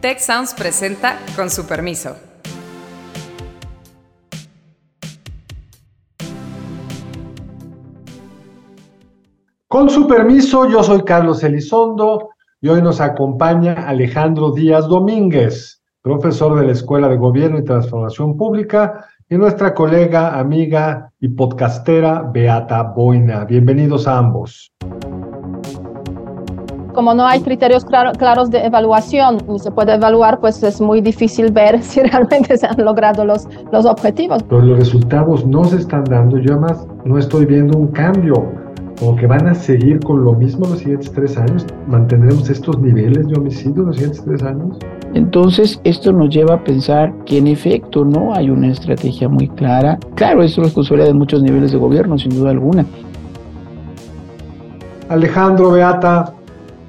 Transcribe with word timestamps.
Tech 0.00 0.20
Sounds 0.20 0.54
presenta 0.54 1.18
con 1.34 1.50
su 1.50 1.66
permiso. 1.66 2.14
Con 9.66 9.90
su 9.90 10.06
permiso, 10.06 10.68
yo 10.68 10.84
soy 10.84 11.02
Carlos 11.02 11.42
Elizondo 11.42 12.28
y 12.60 12.68
hoy 12.68 12.80
nos 12.80 13.00
acompaña 13.00 13.88
Alejandro 13.88 14.52
Díaz 14.52 14.86
Domínguez, 14.86 15.82
profesor 16.00 16.60
de 16.60 16.66
la 16.66 16.72
Escuela 16.72 17.08
de 17.08 17.16
Gobierno 17.16 17.58
y 17.58 17.64
Transformación 17.64 18.36
Pública, 18.36 19.04
y 19.28 19.36
nuestra 19.36 19.74
colega, 19.74 20.38
amiga 20.38 21.12
y 21.18 21.28
podcastera 21.28 22.22
Beata 22.22 22.82
Boina. 22.84 23.44
Bienvenidos 23.44 24.06
a 24.06 24.18
ambos 24.18 24.72
como 26.98 27.14
no 27.14 27.24
hay 27.24 27.38
criterios 27.38 27.84
claros 27.84 28.50
de 28.50 28.66
evaluación 28.66 29.38
ni 29.48 29.60
se 29.60 29.70
puede 29.70 29.94
evaluar, 29.94 30.40
pues 30.40 30.60
es 30.64 30.80
muy 30.80 31.00
difícil 31.00 31.52
ver 31.52 31.80
si 31.82 32.02
realmente 32.02 32.56
se 32.56 32.66
han 32.66 32.84
logrado 32.84 33.24
los, 33.24 33.46
los 33.70 33.86
objetivos. 33.86 34.42
Pero 34.42 34.62
los 34.62 34.80
resultados 34.80 35.46
no 35.46 35.62
se 35.62 35.76
están 35.76 36.02
dando, 36.02 36.38
yo 36.38 36.54
además 36.54 36.88
no 37.04 37.16
estoy 37.16 37.46
viendo 37.46 37.78
un 37.78 37.86
cambio, 37.92 38.34
como 38.98 39.14
que 39.14 39.28
van 39.28 39.46
a 39.46 39.54
seguir 39.54 40.00
con 40.00 40.24
lo 40.24 40.32
mismo 40.32 40.66
los 40.66 40.80
siguientes 40.80 41.12
tres 41.12 41.38
años, 41.38 41.64
mantendremos 41.86 42.50
estos 42.50 42.80
niveles 42.80 43.28
de 43.28 43.38
homicidio 43.38 43.84
los 43.84 43.94
siguientes 43.94 44.24
tres 44.24 44.42
años. 44.42 44.76
Entonces, 45.14 45.80
esto 45.84 46.12
nos 46.12 46.30
lleva 46.30 46.54
a 46.54 46.64
pensar 46.64 47.14
que 47.26 47.38
en 47.38 47.46
efecto 47.46 48.04
no 48.04 48.34
hay 48.34 48.50
una 48.50 48.72
estrategia 48.72 49.28
muy 49.28 49.46
clara. 49.46 50.00
Claro, 50.16 50.42
esto 50.42 50.62
es 50.62 50.66
responsabilidad 50.66 51.10
de 51.10 51.14
muchos 51.14 51.44
niveles 51.44 51.70
de 51.70 51.78
gobierno, 51.78 52.18
sin 52.18 52.30
duda 52.30 52.50
alguna. 52.50 52.84
Alejandro 55.08 55.70
Beata, 55.70 56.34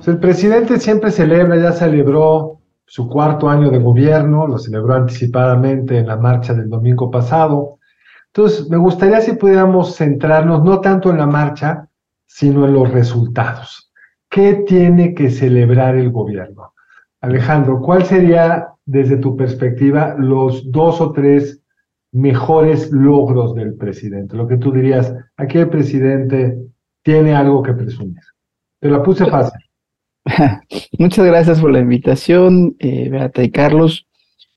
el 0.08 0.20
presidente 0.20 0.80
siempre 0.80 1.12
celebra, 1.12 1.58
ya 1.58 1.72
celebró 1.72 2.60
su 2.86 3.08
cuarto 3.08 3.50
año 3.50 3.70
de 3.70 3.80
gobierno, 3.80 4.48
lo 4.48 4.58
celebró 4.58 4.96
anticipadamente 4.96 5.98
en 6.00 6.08
la 6.08 6.18
marcha 6.18 6.54
del 6.54 6.70
domingo 6.70 7.12
pasado. 7.12 7.78
Entonces, 8.28 8.70
me 8.70 8.78
gustaría 8.78 9.22
si 9.22 9.34
pudiéramos 9.34 9.96
centrarnos 9.96 10.64
no 10.64 10.82
tanto 10.82 11.12
en 11.12 11.18
la 11.18 11.28
marcha, 11.28 11.88
sino 12.26 12.66
en 12.66 12.74
los 12.74 12.92
resultados. 12.92 13.92
¿Qué 14.30 14.64
tiene 14.68 15.14
que 15.14 15.30
celebrar 15.30 15.96
el 15.96 16.12
gobierno? 16.12 16.74
Alejandro, 17.22 17.80
¿cuál 17.82 18.06
sería, 18.06 18.70
desde 18.86 19.18
tu 19.18 19.36
perspectiva, 19.36 20.16
los 20.18 20.72
dos 20.72 21.02
o 21.02 21.12
tres 21.12 21.62
mejores 22.12 22.92
logros 22.92 23.54
del 23.54 23.76
presidente? 23.76 24.38
Lo 24.38 24.48
que 24.48 24.58
tú 24.58 24.72
dirías, 24.72 25.14
aquí 25.38 25.58
el 25.58 25.70
presidente 25.70 26.58
tiene 27.04 27.36
algo 27.36 27.62
que 27.62 27.74
presumir. 27.74 28.22
Te 28.80 28.90
la 28.90 29.04
puse 29.04 29.26
fácil. 29.26 29.69
Muchas 30.98 31.26
gracias 31.26 31.60
por 31.60 31.72
la 31.72 31.80
invitación, 31.80 32.76
eh, 32.80 33.10
Beata 33.10 33.44
y 33.44 33.52
Carlos. 33.52 34.08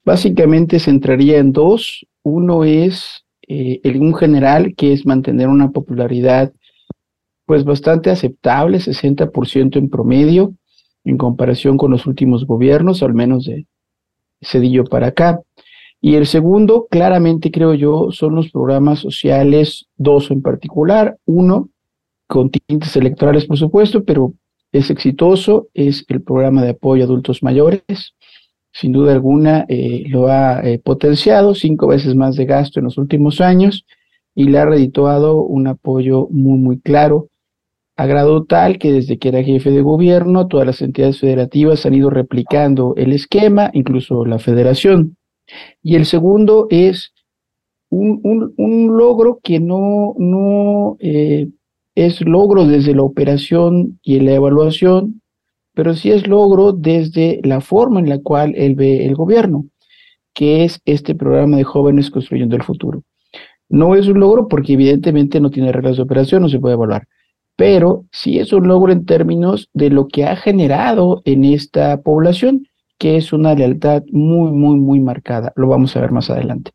Básicamente 0.04 0.78
se 0.78 0.90
entraría 0.90 1.38
en 1.38 1.52
dos. 1.52 2.06
Uno 2.22 2.64
es 2.64 3.24
eh, 3.48 3.80
el 3.84 4.14
general, 4.14 4.74
que 4.76 4.92
es 4.92 5.06
mantener 5.06 5.48
una 5.48 5.70
popularidad 5.70 6.52
pues 7.44 7.64
bastante 7.64 8.10
aceptable, 8.10 8.78
60% 8.78 9.76
en 9.76 9.90
promedio, 9.90 10.54
en 11.04 11.18
comparación 11.18 11.76
con 11.76 11.90
los 11.90 12.06
últimos 12.06 12.46
gobiernos, 12.46 13.02
al 13.02 13.14
menos 13.14 13.44
de 13.44 13.66
Cedillo 14.40 14.84
para 14.84 15.08
acá. 15.08 15.40
Y 16.00 16.14
el 16.14 16.26
segundo, 16.26 16.86
claramente 16.90 17.50
creo 17.50 17.74
yo, 17.74 18.10
son 18.10 18.34
los 18.34 18.50
programas 18.50 19.00
sociales, 19.00 19.86
dos 19.96 20.30
en 20.30 20.42
particular. 20.42 21.16
Uno, 21.26 21.68
con 22.26 22.50
tintes 22.50 22.96
electorales, 22.96 23.46
por 23.46 23.58
supuesto, 23.58 24.04
pero 24.04 24.34
es 24.72 24.90
exitoso, 24.90 25.68
es 25.74 26.04
el 26.08 26.22
programa 26.22 26.62
de 26.62 26.70
apoyo 26.70 27.02
a 27.02 27.06
adultos 27.06 27.42
mayores. 27.42 27.82
Sin 28.72 28.92
duda 28.92 29.12
alguna 29.12 29.66
eh, 29.68 30.04
lo 30.08 30.28
ha 30.28 30.60
eh, 30.66 30.78
potenciado, 30.78 31.54
cinco 31.54 31.88
veces 31.88 32.14
más 32.14 32.36
de 32.36 32.46
gasto 32.46 32.80
en 32.80 32.84
los 32.84 32.96
últimos 32.96 33.42
años 33.42 33.84
y 34.34 34.44
le 34.44 34.58
ha 34.58 34.64
redituado 34.64 35.42
un 35.42 35.66
apoyo 35.66 36.26
muy, 36.30 36.58
muy 36.58 36.80
claro, 36.80 37.28
a 37.96 38.06
grado 38.06 38.44
tal 38.44 38.78
que 38.78 38.92
desde 38.92 39.18
que 39.18 39.28
era 39.28 39.42
jefe 39.42 39.70
de 39.70 39.82
gobierno, 39.82 40.48
todas 40.48 40.66
las 40.66 40.80
entidades 40.80 41.20
federativas 41.20 41.84
han 41.84 41.92
ido 41.94 42.08
replicando 42.08 42.94
el 42.96 43.12
esquema, 43.12 43.70
incluso 43.74 44.24
la 44.24 44.38
federación. 44.38 45.16
Y 45.82 45.96
el 45.96 46.06
segundo 46.06 46.66
es 46.70 47.12
un, 47.90 48.54
un, 48.56 48.96
logro 48.96 49.40
que 49.42 49.60
no, 49.60 50.14
no 50.18 50.96
eh, 51.00 51.48
es 51.94 52.20
logro 52.22 52.66
desde 52.66 52.94
la 52.94 53.02
operación 53.02 53.98
y 54.02 54.20
la 54.20 54.32
evaluación, 54.32 55.22
pero 55.74 55.94
sí 55.94 56.10
es 56.10 56.26
logro 56.26 56.72
desde 56.72 57.40
la 57.44 57.60
forma 57.60 58.00
en 58.00 58.08
la 58.08 58.18
cual 58.18 58.54
él 58.56 58.74
ve 58.74 59.06
el 59.06 59.14
gobierno, 59.14 59.66
que 60.34 60.64
es 60.64 60.80
este 60.84 61.14
programa 61.14 61.56
de 61.56 61.64
jóvenes 61.64 62.10
construyendo 62.10 62.56
el 62.56 62.62
futuro. 62.62 63.02
No 63.68 63.94
es 63.94 64.06
un 64.06 64.20
logro 64.20 64.48
porque 64.48 64.74
evidentemente 64.74 65.40
no 65.40 65.50
tiene 65.50 65.72
reglas 65.72 65.96
de 65.96 66.02
operación, 66.02 66.42
no 66.42 66.48
se 66.48 66.60
puede 66.60 66.74
evaluar, 66.74 67.06
pero 67.56 68.04
sí 68.12 68.38
es 68.38 68.52
un 68.52 68.68
logro 68.68 68.92
en 68.92 69.06
términos 69.06 69.68
de 69.72 69.90
lo 69.90 70.08
que 70.08 70.24
ha 70.24 70.36
generado 70.36 71.22
en 71.24 71.44
esta 71.44 72.00
población, 72.02 72.66
que 72.98 73.16
es 73.16 73.32
una 73.32 73.54
lealtad 73.54 74.02
muy, 74.10 74.50
muy, 74.52 74.76
muy 74.78 75.00
marcada. 75.00 75.52
Lo 75.56 75.68
vamos 75.68 75.96
a 75.96 76.00
ver 76.00 76.12
más 76.12 76.30
adelante. 76.30 76.72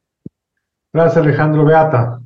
Gracias, 0.92 1.24
Alejandro 1.24 1.66
Beata. 1.66 2.20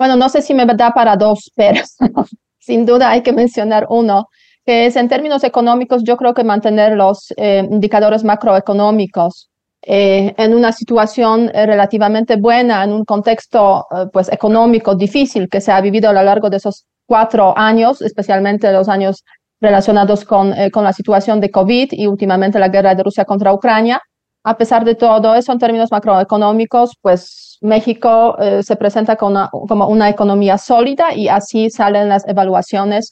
Bueno, 0.00 0.16
no 0.16 0.30
sé 0.30 0.40
si 0.40 0.54
me 0.54 0.64
da 0.64 0.92
para 0.92 1.14
dos, 1.14 1.50
pero 1.54 1.82
sin 2.58 2.86
duda 2.86 3.10
hay 3.10 3.22
que 3.22 3.34
mencionar 3.34 3.86
uno, 3.90 4.28
que 4.64 4.86
es 4.86 4.96
en 4.96 5.10
términos 5.10 5.44
económicos, 5.44 6.02
yo 6.04 6.16
creo 6.16 6.32
que 6.32 6.42
mantener 6.42 6.96
los 6.96 7.34
eh, 7.36 7.68
indicadores 7.70 8.24
macroeconómicos 8.24 9.50
eh, 9.82 10.32
en 10.38 10.54
una 10.54 10.72
situación 10.72 11.50
eh, 11.52 11.66
relativamente 11.66 12.36
buena, 12.36 12.82
en 12.82 12.92
un 12.92 13.04
contexto 13.04 13.84
pues, 14.10 14.32
económico 14.32 14.94
difícil 14.94 15.50
que 15.50 15.60
se 15.60 15.70
ha 15.70 15.82
vivido 15.82 16.08
a 16.08 16.14
lo 16.14 16.22
largo 16.22 16.48
de 16.48 16.56
esos 16.56 16.86
cuatro 17.06 17.52
años, 17.58 18.00
especialmente 18.00 18.72
los 18.72 18.88
años 18.88 19.22
relacionados 19.60 20.24
con, 20.24 20.54
con 20.72 20.82
la 20.82 20.94
situación 20.94 21.40
de 21.40 21.50
COVID 21.50 21.88
y 21.92 22.06
últimamente 22.06 22.58
la 22.58 22.70
guerra 22.70 22.94
de 22.94 23.02
Rusia 23.02 23.26
contra 23.26 23.52
Ucrania. 23.52 24.00
A 24.42 24.56
pesar 24.56 24.84
de 24.84 24.94
todo 24.94 25.34
eso, 25.34 25.52
en 25.52 25.58
términos 25.58 25.90
macroeconómicos, 25.92 26.96
pues 27.02 27.58
México 27.60 28.36
eh, 28.38 28.62
se 28.62 28.76
presenta 28.76 29.16
como 29.16 29.48
una, 29.52 30.08
economía 30.08 30.56
sólida 30.56 31.14
y 31.14 31.28
así 31.28 31.68
salen 31.68 32.08
las 32.08 32.26
evaluaciones 32.26 33.10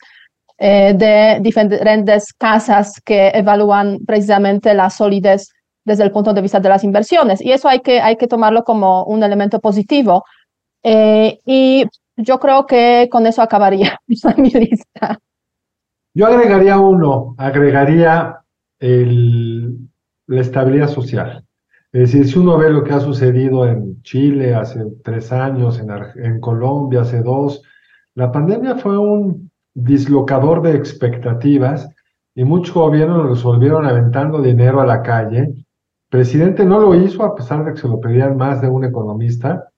eh, 0.56 0.94
de 0.94 1.38
diferentes 1.40 2.32
casas 2.32 3.00
que 3.04 3.28
evalúan 3.28 3.98
precisamente 4.06 4.72
la 4.72 4.88
solidez 4.88 5.50
desde 5.84 6.04
el 6.04 6.12
punto 6.12 6.32
de 6.32 6.40
vista 6.40 6.60
de 6.60 6.68
las 6.70 6.82
inversiones. 6.82 7.42
Y 7.42 7.52
eso 7.52 7.68
hay 7.68 7.80
que, 7.80 8.00
hay 8.00 8.16
que 8.16 8.26
tomarlo 8.26 8.64
como 8.64 9.04
un 9.04 9.22
elemento 9.22 9.60
positivo. 9.60 10.24
Eh, 10.82 11.38
y 11.44 11.84
yo 12.16 12.38
creo 12.40 12.66
que 12.66 13.08
con 13.10 13.26
eso 13.26 13.42
acabaría 13.42 13.98
mi 14.38 14.50
lista. 14.50 15.18
Yo 16.14 16.26
agregaría 16.26 16.78
uno, 16.78 17.34
agregaría 17.36 18.40
la 20.28 20.42
estabilidad 20.42 20.88
social. 20.88 21.44
Es 21.90 22.12
decir, 22.12 22.28
si 22.28 22.38
uno 22.38 22.58
ve 22.58 22.70
lo 22.70 22.84
que 22.84 22.92
ha 22.92 23.00
sucedido 23.00 23.66
en 23.66 24.02
Chile 24.02 24.54
hace 24.54 24.84
tres 25.02 25.32
años, 25.32 25.80
en, 26.16 26.38
Colombia 26.38 27.00
hace 27.00 27.22
dos, 27.22 27.62
la 28.14 28.30
pandemia 28.30 28.76
fue 28.76 28.98
un 28.98 29.50
dislocador 29.74 30.60
de 30.60 30.74
expectativas 30.74 31.88
y 32.34 32.44
muchos 32.44 32.74
gobiernos 32.74 33.30
resolvieron 33.30 33.86
aventando 33.86 34.42
dinero 34.42 34.82
a 34.82 34.86
la 34.86 35.02
calle. 35.02 35.38
El 35.38 35.64
presidente 36.10 36.66
no 36.66 36.78
lo 36.78 36.94
hizo 36.94 37.24
a 37.24 37.34
pesar 37.34 37.64
de 37.64 37.72
que 37.72 37.80
se 37.80 37.88
lo 37.88 37.98
pedían 37.98 38.36
más 38.36 38.60
de 38.60 38.68
un 38.68 38.84
economista 38.84 39.70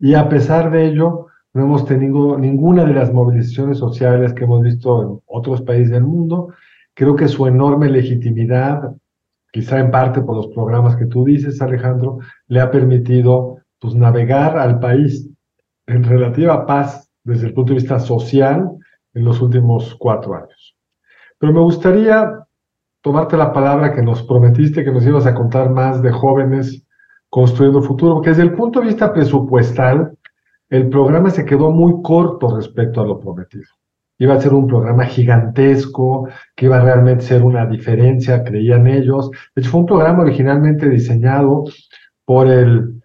y 0.00 0.14
a 0.14 0.28
pesar 0.28 0.72
de 0.72 0.86
ello 0.86 1.26
no 1.54 1.62
hemos 1.62 1.84
tenido 1.84 2.36
ninguna 2.38 2.84
de 2.84 2.94
las 2.94 3.12
movilizaciones 3.12 3.78
sociales 3.78 4.32
que 4.32 4.44
hemos 4.44 4.62
visto 4.62 5.02
en 5.02 5.20
otros 5.26 5.62
países 5.62 5.90
del 5.90 6.04
mundo. 6.04 6.48
Creo 6.94 7.14
que 7.14 7.28
su 7.28 7.46
enorme 7.46 7.88
legitimidad 7.88 8.96
quizá 9.52 9.78
en 9.78 9.90
parte 9.90 10.22
por 10.22 10.34
los 10.34 10.48
programas 10.48 10.96
que 10.96 11.06
tú 11.06 11.24
dices, 11.24 11.60
Alejandro, 11.60 12.18
le 12.48 12.60
ha 12.60 12.70
permitido 12.70 13.58
pues, 13.78 13.94
navegar 13.94 14.58
al 14.58 14.80
país 14.80 15.28
en 15.86 16.04
relativa 16.04 16.66
paz 16.66 17.10
desde 17.22 17.48
el 17.48 17.54
punto 17.54 17.72
de 17.72 17.80
vista 17.80 18.00
social 18.00 18.70
en 19.14 19.24
los 19.24 19.40
últimos 19.40 19.94
cuatro 19.96 20.34
años. 20.34 20.74
Pero 21.38 21.52
me 21.52 21.60
gustaría 21.60 22.38
tomarte 23.02 23.36
la 23.36 23.52
palabra 23.52 23.92
que 23.92 24.02
nos 24.02 24.22
prometiste 24.22 24.84
que 24.84 24.92
nos 24.92 25.06
ibas 25.06 25.26
a 25.26 25.34
contar 25.34 25.70
más 25.70 26.02
de 26.02 26.10
jóvenes 26.10 26.82
construyendo 27.28 27.82
futuro, 27.82 28.14
porque 28.14 28.30
desde 28.30 28.42
el 28.42 28.54
punto 28.54 28.80
de 28.80 28.86
vista 28.86 29.12
presupuestal, 29.12 30.16
el 30.70 30.88
programa 30.88 31.30
se 31.30 31.44
quedó 31.44 31.70
muy 31.70 32.00
corto 32.02 32.56
respecto 32.56 33.00
a 33.00 33.06
lo 33.06 33.20
prometido 33.20 33.66
iba 34.18 34.34
a 34.34 34.40
ser 34.40 34.54
un 34.54 34.66
programa 34.66 35.04
gigantesco, 35.06 36.28
que 36.54 36.66
iba 36.66 36.78
a 36.78 36.84
realmente 36.84 37.24
ser 37.24 37.42
una 37.42 37.66
diferencia, 37.66 38.44
creían 38.44 38.86
ellos. 38.86 39.30
De 39.54 39.62
hecho, 39.62 39.70
fue 39.70 39.80
un 39.80 39.86
programa 39.86 40.22
originalmente 40.22 40.88
diseñado 40.88 41.64
por 42.24 42.48
el, 42.48 43.02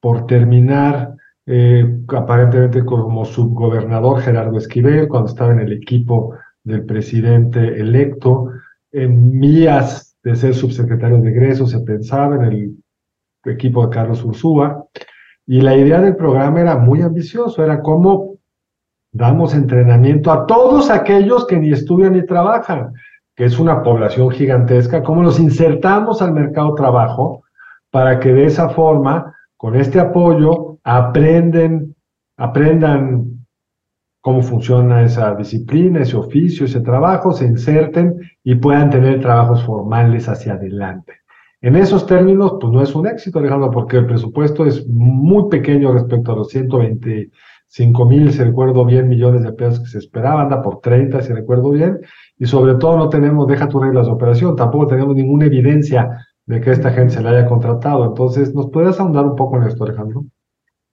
por 0.00 0.26
terminar 0.26 1.14
eh, 1.46 1.98
aparentemente 2.08 2.84
como 2.84 3.24
subgobernador 3.24 4.20
Gerardo 4.20 4.58
Esquivel, 4.58 5.08
cuando 5.08 5.30
estaba 5.30 5.52
en 5.52 5.60
el 5.60 5.72
equipo 5.72 6.34
del 6.64 6.84
presidente 6.84 7.80
electo. 7.80 8.50
En 8.92 9.38
Mías 9.38 10.16
de 10.22 10.36
ser 10.36 10.54
subsecretario 10.54 11.18
de 11.18 11.30
egreso, 11.30 11.66
se 11.66 11.80
pensaba 11.80 12.36
en 12.36 12.42
el 12.42 12.76
equipo 13.44 13.86
de 13.86 13.94
Carlos 13.94 14.24
Ursúa, 14.24 14.84
y 15.46 15.60
la 15.60 15.76
idea 15.76 16.00
del 16.00 16.16
programa 16.16 16.60
era 16.60 16.76
muy 16.76 17.02
ambicioso, 17.02 17.64
era 17.64 17.80
cómo 17.82 18.29
damos 19.12 19.54
entrenamiento 19.54 20.30
a 20.30 20.46
todos 20.46 20.90
aquellos 20.90 21.46
que 21.46 21.56
ni 21.56 21.72
estudian 21.72 22.12
ni 22.12 22.24
trabajan, 22.24 22.92
que 23.34 23.44
es 23.44 23.58
una 23.58 23.82
población 23.82 24.30
gigantesca, 24.30 25.02
cómo 25.02 25.22
los 25.22 25.40
insertamos 25.40 26.22
al 26.22 26.32
mercado 26.32 26.74
trabajo 26.74 27.42
para 27.90 28.20
que 28.20 28.32
de 28.32 28.44
esa 28.44 28.68
forma, 28.68 29.34
con 29.56 29.74
este 29.74 29.98
apoyo, 29.98 30.78
aprenden, 30.84 31.94
aprendan 32.36 33.46
cómo 34.20 34.42
funciona 34.42 35.02
esa 35.02 35.34
disciplina, 35.34 36.00
ese 36.00 36.16
oficio, 36.16 36.66
ese 36.66 36.80
trabajo, 36.80 37.32
se 37.32 37.46
inserten 37.46 38.20
y 38.44 38.54
puedan 38.54 38.90
tener 38.90 39.20
trabajos 39.20 39.64
formales 39.64 40.28
hacia 40.28 40.54
adelante. 40.54 41.14
En 41.62 41.76
esos 41.76 42.06
términos, 42.06 42.56
pues 42.60 42.72
no 42.72 42.82
es 42.82 42.94
un 42.94 43.06
éxito, 43.06 43.38
Alejandro, 43.38 43.70
porque 43.70 43.98
el 43.98 44.06
presupuesto 44.06 44.64
es 44.64 44.86
muy 44.86 45.48
pequeño 45.50 45.92
respecto 45.92 46.32
a 46.32 46.36
los 46.36 46.48
125 47.70 48.04
mil, 48.06 48.32
si 48.32 48.42
recuerdo 48.42 48.84
bien, 48.84 49.08
millones 49.08 49.44
de 49.44 49.52
pesos 49.52 49.80
que 49.80 49.86
se 49.86 49.98
esperaban, 49.98 50.46
anda 50.46 50.60
por 50.60 50.80
30, 50.80 51.22
si 51.22 51.32
recuerdo 51.32 51.70
bien, 51.70 52.00
y 52.36 52.46
sobre 52.46 52.74
todo 52.74 52.96
no 52.96 53.08
tenemos, 53.08 53.46
deja 53.46 53.68
tus 53.68 53.80
reglas 53.80 54.06
de 54.06 54.12
operación, 54.12 54.56
tampoco 54.56 54.88
tenemos 54.88 55.14
ninguna 55.14 55.46
evidencia 55.46 56.26
de 56.46 56.60
que 56.60 56.72
esta 56.72 56.90
gente 56.90 57.14
se 57.14 57.22
la 57.22 57.30
haya 57.30 57.46
contratado. 57.46 58.04
Entonces, 58.04 58.52
¿nos 58.54 58.70
puedes 58.70 58.98
ahondar 58.98 59.24
un 59.24 59.36
poco 59.36 59.56
en 59.56 59.68
esto, 59.68 59.84
Alejandro? 59.84 60.24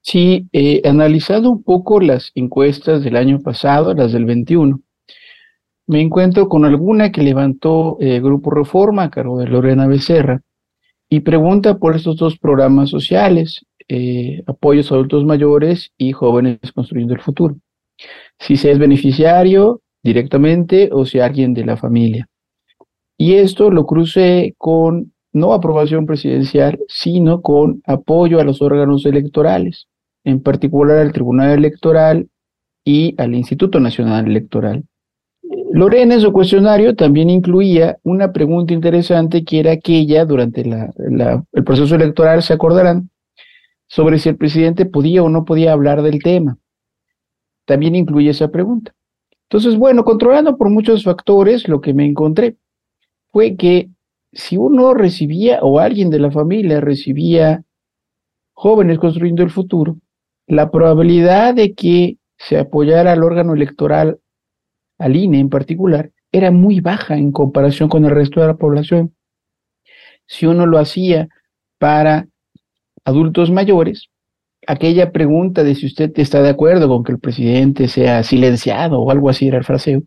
Sí, 0.02 0.48
he 0.54 0.88
analizado 0.88 1.50
un 1.50 1.64
poco 1.64 2.00
las 2.00 2.32
encuestas 2.36 3.04
del 3.04 3.16
año 3.16 3.40
pasado, 3.40 3.96
las 3.96 4.12
del 4.12 4.26
21, 4.26 4.80
me 5.88 6.02
encuentro 6.02 6.48
con 6.50 6.66
alguna 6.66 7.12
que 7.12 7.24
levantó 7.24 7.98
eh, 8.00 8.20
Grupo 8.20 8.52
Reforma 8.52 9.04
a 9.04 9.10
cargo 9.10 9.40
de 9.40 9.48
Lorena 9.48 9.88
Becerra 9.88 10.42
y 11.10 11.22
pregunta 11.22 11.78
por 11.78 11.96
estos 11.96 12.18
dos 12.18 12.38
programas 12.38 12.90
sociales, 12.90 13.66
eh, 13.90 14.44
apoyos 14.48 14.92
a 14.92 14.96
adultos 14.96 15.26
mayores 15.26 15.92
y 15.98 16.12
jóvenes 16.12 16.60
construyendo 16.74 17.14
el 17.14 17.22
futuro. 17.22 17.56
Si 18.40 18.58
se 18.58 18.72
es 18.72 18.80
beneficiario 18.80 19.82
directamente 20.04 20.90
o 20.92 21.06
si 21.06 21.20
alguien 21.20 21.54
de 21.54 21.66
la 21.66 21.78
familia. 21.78 22.28
Y 23.18 23.34
esto 23.34 23.72
lo 23.72 23.86
crucé 23.86 24.54
con 24.58 25.14
no 25.34 25.54
aprobación 25.54 26.06
presidencial, 26.06 26.80
sino 26.88 27.42
con 27.42 27.82
apoyo 27.86 28.40
a 28.40 28.44
los 28.44 28.62
órganos 28.62 29.06
electorales, 29.06 29.88
en 30.24 30.42
particular 30.42 30.98
al 30.98 31.14
Tribunal 31.14 31.58
Electoral 31.58 32.28
y 32.86 33.16
al 33.18 33.36
Instituto 33.36 33.80
Nacional 33.80 34.28
Electoral. 34.28 34.84
Lorena 35.72 36.16
en 36.16 36.22
su 36.22 36.32
cuestionario 36.32 36.96
también 36.96 37.30
incluía 37.30 37.98
una 38.04 38.32
pregunta 38.32 38.74
interesante 38.74 39.44
que 39.44 39.60
era 39.60 39.74
aquella 39.74 40.26
durante 40.26 40.62
el 40.62 41.64
proceso 41.64 41.96
electoral, 41.96 42.42
se 42.42 42.54
acordarán, 42.54 43.10
sobre 43.88 44.20
si 44.20 44.30
el 44.30 44.38
presidente 44.38 44.86
podía 44.86 45.24
o 45.24 45.30
no 45.30 45.46
podía 45.46 45.74
hablar 45.74 46.02
del 46.02 46.22
tema. 46.22 46.58
También 47.66 47.96
incluye 47.96 48.30
esa 48.30 48.50
pregunta. 48.50 48.94
Entonces, 49.50 49.78
bueno, 49.78 50.04
controlando 50.04 50.58
por 50.58 50.70
muchos 50.70 51.04
factores, 51.04 51.68
lo 51.68 51.80
que 51.80 51.94
me 51.94 52.06
encontré 52.06 52.58
fue 53.32 53.56
que 53.56 53.90
si 54.34 54.58
uno 54.58 54.94
recibía 54.94 55.60
o 55.62 55.80
alguien 55.80 56.10
de 56.10 56.20
la 56.20 56.32
familia 56.32 56.82
recibía 56.82 57.64
jóvenes 58.54 59.00
construyendo 59.00 59.44
el 59.44 59.50
futuro, 59.50 59.98
la 60.48 60.70
probabilidad 60.70 61.54
de 61.54 61.74
que 61.74 62.18
se 62.38 62.58
apoyara 62.58 63.14
al 63.14 63.24
órgano 63.24 63.54
electoral, 63.54 64.20
al 64.98 65.16
INE 65.16 65.40
en 65.40 65.50
particular, 65.50 66.12
era 66.32 66.52
muy 66.52 66.82
baja 66.82 67.18
en 67.18 67.32
comparación 67.32 67.90
con 67.90 68.06
el 68.06 68.12
resto 68.12 68.42
de 68.42 68.48
la 68.48 68.58
población. 68.58 69.16
Si 70.26 70.46
uno 70.46 70.66
lo 70.66 70.78
hacía 70.78 71.30
para 71.78 72.28
adultos 73.08 73.50
mayores, 73.50 74.10
aquella 74.68 75.14
pregunta 75.14 75.64
de 75.64 75.76
si 75.76 75.86
usted 75.86 76.12
está 76.18 76.44
de 76.44 76.50
acuerdo 76.50 76.90
con 76.90 77.06
que 77.06 77.14
el 77.14 77.20
presidente 77.20 77.88
sea 77.88 78.22
silenciado 78.22 79.00
o 79.00 79.10
algo 79.12 79.30
así 79.30 79.48
era 79.48 79.58
el 79.58 79.64
fraseo, 79.64 80.04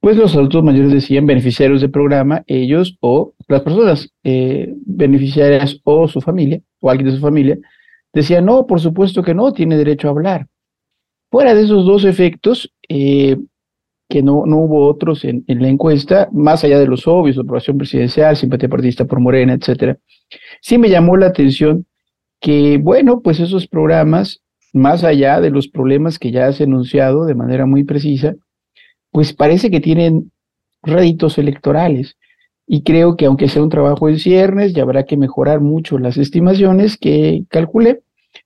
pues 0.00 0.16
los 0.16 0.34
adultos 0.34 0.64
mayores 0.64 0.92
decían 0.92 1.26
beneficiarios 1.26 1.80
del 1.80 1.92
programa, 1.92 2.42
ellos 2.48 2.98
o 3.00 3.34
las 3.46 3.62
personas 3.62 4.12
eh, 4.24 4.74
beneficiarias 4.84 5.80
o 5.84 6.08
su 6.08 6.20
familia, 6.20 6.60
o 6.80 6.90
alguien 6.90 7.10
de 7.10 7.14
su 7.14 7.22
familia, 7.22 7.56
decían, 8.12 8.46
no, 8.46 8.66
por 8.66 8.80
supuesto 8.80 9.22
que 9.22 9.32
no, 9.32 9.52
tiene 9.52 9.76
derecho 9.76 10.08
a 10.08 10.10
hablar. 10.10 10.48
Fuera 11.30 11.54
de 11.54 11.62
esos 11.62 11.86
dos 11.86 12.04
efectos, 12.04 12.74
eh, 12.88 13.36
que 14.08 14.24
no, 14.24 14.44
no 14.44 14.56
hubo 14.56 14.88
otros 14.88 15.24
en, 15.24 15.44
en, 15.46 15.62
la 15.62 15.68
encuesta, 15.68 16.28
más 16.32 16.64
allá 16.64 16.80
de 16.80 16.88
los 16.88 17.06
obvios, 17.06 17.38
aprobación 17.38 17.78
presidencial, 17.78 18.36
simpatía 18.36 18.68
partidista 18.68 19.04
por 19.04 19.20
Morena, 19.20 19.52
etcétera, 19.54 19.98
sí 20.60 20.78
me 20.78 20.90
llamó 20.90 21.16
la 21.16 21.26
atención 21.26 21.86
que, 22.42 22.78
bueno, 22.78 23.20
pues 23.20 23.40
esos 23.40 23.68
programas, 23.68 24.42
más 24.74 25.04
allá 25.04 25.40
de 25.40 25.50
los 25.50 25.68
problemas 25.68 26.18
que 26.18 26.32
ya 26.32 26.48
has 26.48 26.60
enunciado 26.60 27.24
de 27.24 27.36
manera 27.36 27.66
muy 27.66 27.84
precisa, 27.84 28.34
pues 29.12 29.32
parece 29.32 29.70
que 29.70 29.80
tienen 29.80 30.32
réditos 30.82 31.38
electorales. 31.38 32.16
Y 32.66 32.82
creo 32.82 33.16
que 33.16 33.26
aunque 33.26 33.48
sea 33.48 33.62
un 33.62 33.68
trabajo 33.68 34.08
en 34.08 34.18
ciernes, 34.18 34.72
ya 34.72 34.82
habrá 34.82 35.04
que 35.04 35.16
mejorar 35.16 35.60
mucho 35.60 35.98
las 35.98 36.16
estimaciones 36.16 36.98
que 36.98 37.44
calculé, 37.48 38.02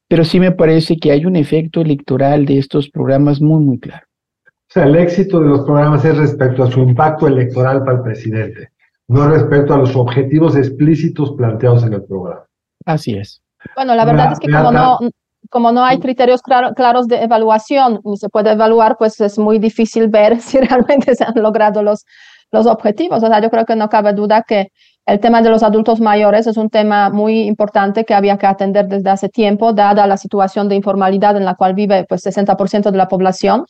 pero 0.09 0.25
sí 0.25 0.41
me 0.41 0.53
parece 0.53 0.99
que 0.99 1.13
hay 1.13 1.25
un 1.25 1.37
efecto 1.37 1.81
electoral 1.81 2.45
de 2.45 2.59
estos 2.59 2.91
programas 2.91 3.41
muy, 3.41 3.65
muy 3.65 3.79
claro. 3.79 4.07
O 4.47 4.73
sea, 4.73 4.85
el 4.85 4.97
éxito 4.97 5.41
de 5.41 5.49
los 5.49 5.61
programas 5.61 6.05
es 6.05 6.19
respecto 6.19 6.65
a 6.65 6.71
su 6.71 6.81
impacto 6.81 7.29
electoral 7.29 7.83
para 7.83 7.99
el 7.99 8.03
presidente, 8.03 8.71
no 9.09 9.27
respecto 9.31 9.73
a 9.73 9.79
los 9.79 9.97
objetivos 9.97 10.55
explícitos 10.55 11.33
planteados 11.33 11.85
en 11.85 11.95
el 11.95 12.05
programa. 12.05 12.45
Así 12.85 13.15
es. 13.15 13.41
Bueno, 13.75 13.95
la 13.95 14.05
verdad 14.05 14.33
es 14.33 14.39
que 14.39 14.51
como 14.51 14.71
no, 14.71 14.99
como 15.51 15.73
no 15.73 15.85
hay 15.85 15.99
criterios 15.99 16.43
claros 16.43 17.07
de 17.07 17.23
evaluación 17.23 18.01
ni 18.05 18.17
se 18.17 18.29
puede 18.29 18.53
evaluar, 18.53 18.97
pues 18.99 19.21
es 19.21 19.39
muy 19.39 19.59
difícil 19.59 20.09
ver 20.09 20.41
si 20.41 20.59
realmente 20.61 21.15
se 21.15 21.25
han 21.25 21.35
logrado 21.37 21.83
los, 21.83 22.05
los 22.51 22.67
objetivos. 22.67 23.23
O 23.23 23.27
sea, 23.27 23.41
yo 23.41 23.51
creo 23.51 23.65
que 23.65 23.77
no 23.77 23.89
cabe 23.89 24.13
duda 24.13 24.43
que 24.43 24.69
el 25.07 25.21
tema 25.21 25.41
de 25.41 25.51
los 25.51 25.63
adultos 25.63 26.01
mayores 26.01 26.49
es 26.49 26.57
un 26.57 26.69
tema 26.69 27.11
muy 27.11 27.43
importante 27.43 28.05
que 28.05 28.15
había 28.15 28.39
que 28.39 28.47
atender 28.47 28.89
desde 28.89 29.11
hace 29.11 29.29
tiempo, 29.29 29.73
dada 29.73 30.07
la 30.07 30.17
situación 30.17 30.69
de 30.69 30.75
informalidad 30.75 31.37
en 31.37 31.45
la 31.45 31.55
cual 31.55 31.75
vive 31.75 32.05
pues 32.09 32.27
60% 32.27 32.91
de 32.91 32.97
la 32.97 33.07
población 33.07 33.65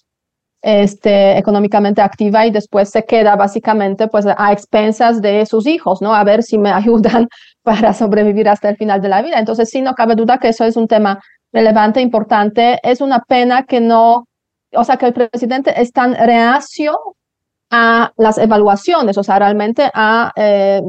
este, 0.63 1.37
económicamente 1.37 2.01
activa 2.01 2.47
y 2.47 2.51
después 2.51 2.91
se 2.91 3.05
queda 3.05 3.37
básicamente 3.37 4.09
pues 4.09 4.27
a 4.27 4.53
expensas 4.53 5.21
de 5.21 5.45
sus 5.47 5.67
hijos, 5.67 6.01
¿no? 6.01 6.15
A 6.15 6.25
ver 6.25 6.43
si 6.43 6.59
me 6.59 6.71
ayudan 6.73 7.29
para 7.67 7.93
sobrevivir 7.95 8.49
hasta 8.49 8.69
el 8.69 8.77
final 8.77 9.03
de 9.03 9.09
la 9.09 9.23
vida. 9.23 9.41
Entonces 9.41 9.69
sí, 9.71 9.83
no 9.83 9.95
cabe 9.95 10.15
duda 10.15 10.39
que 10.39 10.51
eso 10.51 10.65
es 10.65 10.77
un 10.77 10.87
tema 10.87 11.21
relevante, 11.53 12.01
importante. 12.01 12.79
Es 12.85 13.01
una 13.01 13.19
pena 13.27 13.65
que 13.65 13.81
no, 13.81 14.29
o 14.73 14.85
sea, 14.85 14.97
que 14.99 15.07
el 15.07 15.13
presidente 15.13 15.75
es 15.77 15.91
tan 15.91 16.15
reacio 16.15 16.97
a 17.73 18.13
las 18.19 18.39
evaluaciones, 18.39 19.19
o 19.19 19.25
sea, 19.25 19.41
realmente 19.41 19.91
a, 19.93 20.31
eh, 20.37 20.81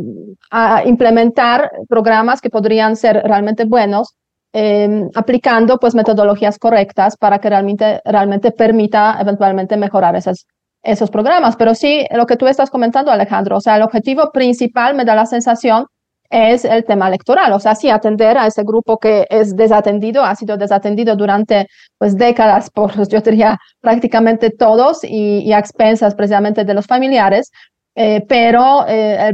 a 0.52 0.84
implementar 0.86 1.72
programas 1.90 2.42
que 2.42 2.52
podrían 2.52 2.96
ser 2.96 3.24
realmente 3.24 3.66
buenos, 3.66 4.16
eh, 4.54 5.10
aplicando 5.16 5.80
pues 5.80 5.96
metodologías 5.96 6.60
correctas 6.60 7.18
para 7.18 7.40
que 7.40 7.50
realmente, 7.50 8.02
realmente 8.06 8.52
permita 8.52 9.18
eventualmente 9.20 9.78
mejorar 9.78 10.16
esas, 10.16 10.46
esos 10.84 11.10
programas. 11.10 11.56
Pero 11.56 11.74
sí, 11.74 12.06
lo 12.12 12.28
que 12.28 12.38
tú 12.38 12.46
estás 12.46 12.70
comentando, 12.70 13.10
Alejandro, 13.10 13.58
o 13.58 13.62
sea, 13.62 13.78
el 13.78 13.82
objetivo 13.82 14.32
principal 14.32 14.94
me 14.94 15.06
da 15.06 15.16
la 15.16 15.26
sensación 15.26 15.88
es 16.30 16.66
el 16.66 16.84
tema 16.86 17.08
electoral, 17.08 17.54
o 17.54 17.60
sea, 17.60 17.76
sí 17.76 17.90
atender 17.90 18.38
a 18.38 18.48
ese 18.48 18.64
grupo 18.64 18.98
que 18.98 19.26
es 19.30 19.56
desatendido, 19.56 20.24
ha 20.24 20.36
sido 20.36 20.58
desatendido 20.58 21.16
durante 21.16 21.68
pues 21.98 22.16
décadas 22.16 22.70
por, 22.70 22.92
yo 23.10 23.22
diría, 23.22 23.58
prácticamente 23.82 24.50
todos 24.52 25.04
y, 25.04 25.52
a 25.54 25.60
expensas 25.60 26.16
precisamente 26.16 26.66
de 26.66 26.74
los 26.74 26.86
familiares, 26.86 27.52
eh, 27.96 28.24
pero, 28.28 28.86
eh, 28.88 29.34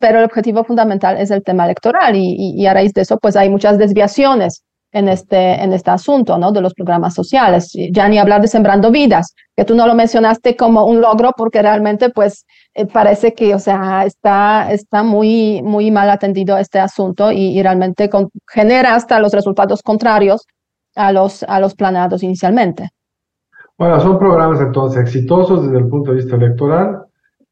pero 0.00 0.18
el 0.18 0.24
objetivo 0.24 0.64
fundamental 0.64 1.16
es 1.18 1.30
el 1.30 1.44
tema 1.44 1.64
electoral 1.64 2.16
y, 2.16 2.54
y, 2.56 2.66
a 2.66 2.74
raíz 2.74 2.92
de 2.92 3.02
eso 3.02 3.18
pues 3.18 3.36
hay 3.36 3.48
muchas 3.48 3.78
desviaciones 3.78 4.64
en 4.98 5.08
este, 5.08 5.62
en 5.62 5.72
este 5.72 5.90
asunto, 5.90 6.38
¿no? 6.38 6.50
De 6.50 6.60
los 6.60 6.74
programas 6.74 7.14
sociales. 7.14 7.72
Ya 7.92 8.08
ni 8.08 8.18
hablar 8.18 8.40
de 8.40 8.48
Sembrando 8.48 8.90
Vidas, 8.90 9.32
que 9.56 9.64
tú 9.64 9.76
no 9.76 9.86
lo 9.86 9.94
mencionaste 9.94 10.56
como 10.56 10.86
un 10.86 11.00
logro 11.00 11.30
porque 11.36 11.62
realmente, 11.62 12.10
pues, 12.10 12.44
eh, 12.74 12.84
parece 12.86 13.32
que, 13.32 13.54
o 13.54 13.60
sea, 13.60 14.04
está, 14.04 14.72
está 14.72 15.04
muy, 15.04 15.62
muy 15.62 15.92
mal 15.92 16.10
atendido 16.10 16.58
este 16.58 16.80
asunto 16.80 17.30
y, 17.30 17.62
realmente 17.62 18.10
genera 18.48 18.94
hasta 18.94 19.20
los 19.20 19.32
resultados 19.32 19.82
contrarios 19.82 20.46
a 20.96 21.12
los, 21.12 21.44
a 21.44 21.60
los 21.60 21.74
planados 21.74 22.22
inicialmente. 22.22 22.88
Bueno, 23.78 24.00
son 24.00 24.18
programas 24.18 24.60
entonces 24.60 25.00
exitosos 25.02 25.64
desde 25.64 25.78
el 25.78 25.88
punto 25.88 26.10
de 26.10 26.16
vista 26.16 26.34
electoral, 26.34 27.02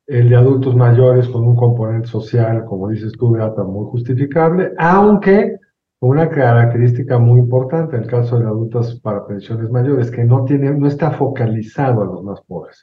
el 0.08 0.28
de 0.28 0.36
adultos 0.36 0.74
mayores 0.74 1.28
con 1.28 1.46
un 1.46 1.54
componente 1.54 2.08
social, 2.08 2.64
como 2.64 2.88
dices 2.88 3.12
tú, 3.18 3.30
Beata, 3.30 3.62
muy 3.62 3.86
justificable, 3.90 4.72
aunque 4.78 5.56
una 6.00 6.28
característica 6.28 7.18
muy 7.18 7.40
importante 7.40 7.96
en 7.96 8.02
el 8.02 8.08
caso 8.08 8.38
de 8.38 8.46
adultos 8.46 9.00
para 9.00 9.26
pensiones 9.26 9.70
mayores, 9.70 10.10
que 10.10 10.24
no, 10.24 10.44
tiene, 10.44 10.70
no 10.72 10.86
está 10.86 11.10
focalizado 11.12 12.02
a 12.02 12.06
los 12.06 12.22
más 12.22 12.40
pobres. 12.42 12.82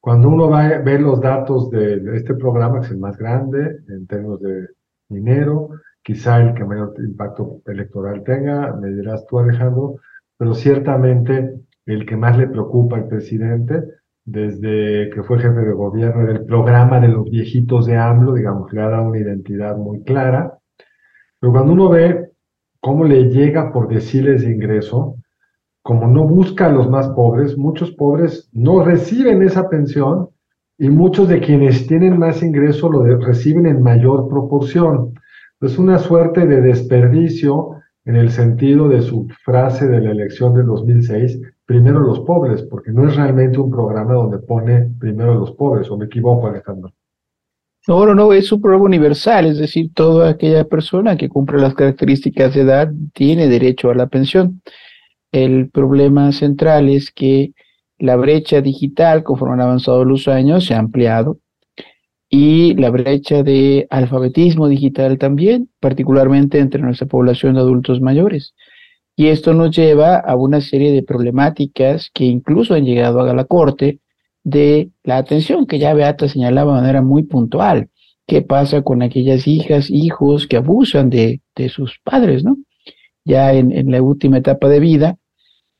Cuando 0.00 0.28
uno 0.28 0.48
va 0.50 0.66
a 0.66 0.78
ver 0.78 1.00
los 1.00 1.20
datos 1.20 1.70
de 1.70 2.16
este 2.16 2.34
programa, 2.34 2.80
que 2.80 2.86
es 2.86 2.92
el 2.92 2.98
más 2.98 3.16
grande 3.16 3.78
en 3.88 4.06
términos 4.06 4.40
de 4.40 4.68
dinero, 5.08 5.70
quizá 6.02 6.40
el 6.40 6.54
que 6.54 6.64
mayor 6.64 6.94
impacto 6.98 7.60
electoral 7.66 8.22
tenga, 8.24 8.74
me 8.74 8.90
dirás 8.90 9.24
tú 9.26 9.38
Alejandro, 9.38 9.96
pero 10.36 10.54
ciertamente 10.54 11.54
el 11.86 12.06
que 12.06 12.16
más 12.16 12.36
le 12.36 12.48
preocupa 12.48 12.96
al 12.96 13.08
presidente 13.08 13.82
desde 14.24 15.10
que 15.10 15.22
fue 15.24 15.38
jefe 15.38 15.60
de 15.60 15.72
gobierno 15.72 16.22
era 16.22 16.32
el 16.32 16.44
programa 16.44 17.00
de 17.00 17.08
los 17.08 17.24
viejitos 17.24 17.86
de 17.86 17.96
AMLO, 17.96 18.34
digamos, 18.34 18.72
le 18.72 18.80
ha 18.80 18.88
dado 18.88 19.08
una 19.08 19.18
identidad 19.18 19.76
muy 19.76 20.02
clara, 20.04 20.58
pero 21.40 21.52
cuando 21.52 21.72
uno 21.72 21.88
ve 21.88 22.31
cómo 22.82 23.04
le 23.04 23.30
llega 23.30 23.72
por 23.72 23.88
deciles 23.88 24.42
de 24.42 24.52
ingreso, 24.52 25.14
como 25.82 26.08
no 26.08 26.26
busca 26.26 26.66
a 26.66 26.72
los 26.72 26.90
más 26.90 27.08
pobres, 27.10 27.56
muchos 27.56 27.92
pobres 27.92 28.48
no 28.52 28.84
reciben 28.84 29.42
esa 29.42 29.68
pensión 29.68 30.30
y 30.78 30.90
muchos 30.90 31.28
de 31.28 31.40
quienes 31.40 31.86
tienen 31.86 32.18
más 32.18 32.42
ingreso 32.42 32.90
lo 32.90 33.04
reciben 33.20 33.66
en 33.66 33.82
mayor 33.82 34.28
proporción. 34.28 35.14
Es 35.60 35.78
una 35.78 35.98
suerte 35.98 36.44
de 36.44 36.60
desperdicio 36.60 37.76
en 38.04 38.16
el 38.16 38.30
sentido 38.30 38.88
de 38.88 39.00
su 39.00 39.28
frase 39.44 39.86
de 39.86 40.00
la 40.00 40.10
elección 40.10 40.52
del 40.54 40.66
2006, 40.66 41.40
primero 41.64 42.00
los 42.00 42.20
pobres, 42.20 42.62
porque 42.62 42.90
no 42.90 43.06
es 43.06 43.14
realmente 43.14 43.60
un 43.60 43.70
programa 43.70 44.14
donde 44.14 44.40
pone 44.40 44.90
primero 44.98 45.34
los 45.34 45.52
pobres, 45.52 45.88
o 45.88 45.96
me 45.96 46.06
equivoco, 46.06 46.48
Alejandro. 46.48 46.92
No, 47.88 48.06
no, 48.06 48.14
no, 48.14 48.32
es 48.32 48.52
un 48.52 48.60
programa 48.60 48.84
universal, 48.84 49.46
es 49.46 49.58
decir, 49.58 49.90
toda 49.92 50.30
aquella 50.30 50.64
persona 50.64 51.16
que 51.16 51.28
cumple 51.28 51.58
las 51.58 51.74
características 51.74 52.54
de 52.54 52.60
edad 52.60 52.92
tiene 53.12 53.48
derecho 53.48 53.90
a 53.90 53.94
la 53.96 54.06
pensión. 54.06 54.62
El 55.32 55.68
problema 55.70 56.30
central 56.30 56.88
es 56.88 57.10
que 57.10 57.54
la 57.98 58.16
brecha 58.16 58.60
digital, 58.60 59.24
conforme 59.24 59.54
han 59.54 59.62
avanzado 59.62 60.04
los 60.04 60.28
años, 60.28 60.64
se 60.66 60.74
ha 60.74 60.78
ampliado 60.78 61.38
y 62.28 62.74
la 62.76 62.90
brecha 62.90 63.42
de 63.42 63.86
alfabetismo 63.90 64.68
digital 64.68 65.18
también, 65.18 65.68
particularmente 65.80 66.58
entre 66.60 66.80
nuestra 66.80 67.06
población 67.06 67.54
de 67.54 67.60
adultos 67.60 68.00
mayores. 68.00 68.54
Y 69.16 69.26
esto 69.26 69.54
nos 69.54 69.76
lleva 69.76 70.16
a 70.16 70.36
una 70.36 70.60
serie 70.60 70.92
de 70.92 71.02
problemáticas 71.02 72.10
que 72.14 72.24
incluso 72.24 72.74
han 72.74 72.84
llegado 72.84 73.20
a 73.20 73.34
la 73.34 73.44
Corte 73.44 74.00
de 74.44 74.90
la 75.04 75.18
atención 75.18 75.66
que 75.66 75.78
ya 75.78 75.94
Beata 75.94 76.28
señalaba 76.28 76.74
de 76.74 76.80
manera 76.80 77.02
muy 77.02 77.22
puntual. 77.24 77.88
¿Qué 78.26 78.42
pasa 78.42 78.82
con 78.82 79.02
aquellas 79.02 79.46
hijas, 79.46 79.90
hijos 79.90 80.46
que 80.46 80.56
abusan 80.56 81.10
de, 81.10 81.40
de 81.56 81.68
sus 81.68 81.98
padres, 82.04 82.44
¿no? 82.44 82.56
Ya 83.24 83.52
en, 83.52 83.72
en 83.72 83.90
la 83.90 84.02
última 84.02 84.38
etapa 84.38 84.68
de 84.68 84.80
vida 84.80 85.16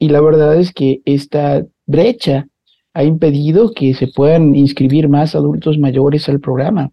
y 0.02 0.08
la 0.08 0.20
verdad 0.20 0.56
es 0.56 0.72
que 0.72 1.00
esta 1.04 1.64
brecha 1.86 2.48
ha 2.92 3.04
impedido 3.04 3.72
que 3.72 3.94
se 3.94 4.08
puedan 4.08 4.56
inscribir 4.56 5.08
más 5.08 5.36
adultos 5.36 5.78
mayores 5.78 6.28
al 6.28 6.40
programa. 6.40 6.90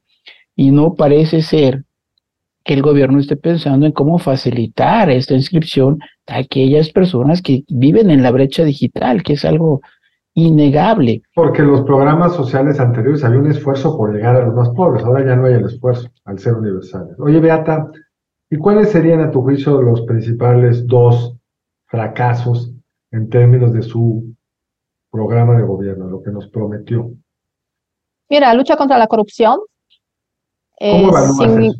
Y 0.55 0.69
no 0.69 0.93
parece 0.93 1.41
ser 1.41 1.85
que 2.63 2.75
el 2.75 2.83
gobierno 2.83 3.19
esté 3.19 3.35
pensando 3.35 3.87
en 3.87 3.93
cómo 3.93 4.19
facilitar 4.19 5.09
esta 5.09 5.33
inscripción 5.33 5.97
a 6.27 6.37
aquellas 6.37 6.91
personas 6.91 7.41
que 7.41 7.63
viven 7.67 8.11
en 8.11 8.21
la 8.21 8.29
brecha 8.29 8.63
digital, 8.63 9.23
que 9.23 9.33
es 9.33 9.43
algo 9.43 9.81
innegable. 10.47 11.21
Porque 11.35 11.61
los 11.61 11.81
programas 11.81 12.35
sociales 12.35 12.79
anteriores 12.79 13.23
había 13.23 13.39
un 13.39 13.49
esfuerzo 13.49 13.97
por 13.97 14.13
llegar 14.13 14.35
a 14.35 14.45
los 14.45 14.55
más 14.55 14.69
pobres, 14.69 15.03
ahora 15.03 15.25
ya 15.25 15.35
no 15.35 15.45
hay 15.45 15.53
el 15.53 15.65
esfuerzo 15.65 16.09
al 16.25 16.39
ser 16.39 16.55
universales. 16.55 17.15
Oye, 17.19 17.39
Beata, 17.39 17.89
¿y 18.49 18.57
cuáles 18.57 18.91
serían 18.91 19.21
a 19.21 19.31
tu 19.31 19.41
juicio 19.41 19.81
los 19.81 20.01
principales 20.01 20.85
dos 20.87 21.35
fracasos 21.85 22.73
en 23.11 23.29
términos 23.29 23.73
de 23.73 23.81
su 23.81 24.35
programa 25.11 25.55
de 25.55 25.63
gobierno, 25.63 26.07
lo 26.07 26.21
que 26.21 26.31
nos 26.31 26.47
prometió? 26.49 27.11
Mira, 28.29 28.53
lucha 28.53 28.77
contra 28.77 28.97
la 28.97 29.07
corrupción. 29.07 29.59
¿Cómo 30.79 31.17
eh, 31.17 31.71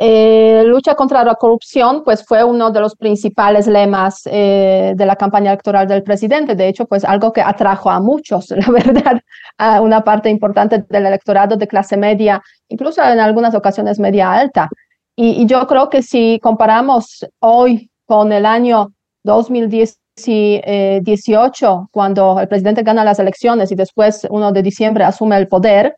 eh, 0.00 0.62
lucha 0.64 0.94
contra 0.94 1.24
la 1.24 1.34
corrupción, 1.34 2.04
pues 2.04 2.24
fue 2.24 2.44
uno 2.44 2.70
de 2.70 2.80
los 2.80 2.94
principales 2.94 3.66
lemas 3.66 4.22
eh, 4.26 4.92
de 4.96 5.06
la 5.06 5.16
campaña 5.16 5.50
electoral 5.50 5.88
del 5.88 6.04
presidente. 6.04 6.54
De 6.54 6.68
hecho, 6.68 6.86
pues 6.86 7.04
algo 7.04 7.32
que 7.32 7.42
atrajo 7.42 7.90
a 7.90 7.98
muchos, 7.98 8.48
la 8.56 8.70
verdad, 8.70 9.20
a 9.58 9.80
una 9.80 10.04
parte 10.04 10.30
importante 10.30 10.84
del 10.88 11.06
electorado 11.06 11.56
de 11.56 11.66
clase 11.66 11.96
media, 11.96 12.40
incluso 12.68 13.02
en 13.02 13.18
algunas 13.18 13.56
ocasiones 13.56 13.98
media 13.98 14.32
alta. 14.32 14.70
Y, 15.16 15.44
yo 15.46 15.66
creo 15.66 15.88
que 15.90 16.00
si 16.02 16.38
comparamos 16.40 17.26
hoy 17.40 17.90
con 18.06 18.30
el 18.30 18.46
año 18.46 18.92
2010, 19.24 19.98
si 20.14 20.60
18, 21.02 21.88
cuando 21.90 22.38
el 22.40 22.46
presidente 22.48 22.82
gana 22.84 23.04
las 23.04 23.18
elecciones 23.18 23.72
y 23.72 23.74
después 23.74 24.26
1 24.30 24.52
de 24.52 24.62
diciembre 24.62 25.04
asume 25.04 25.36
el 25.36 25.48
poder, 25.48 25.94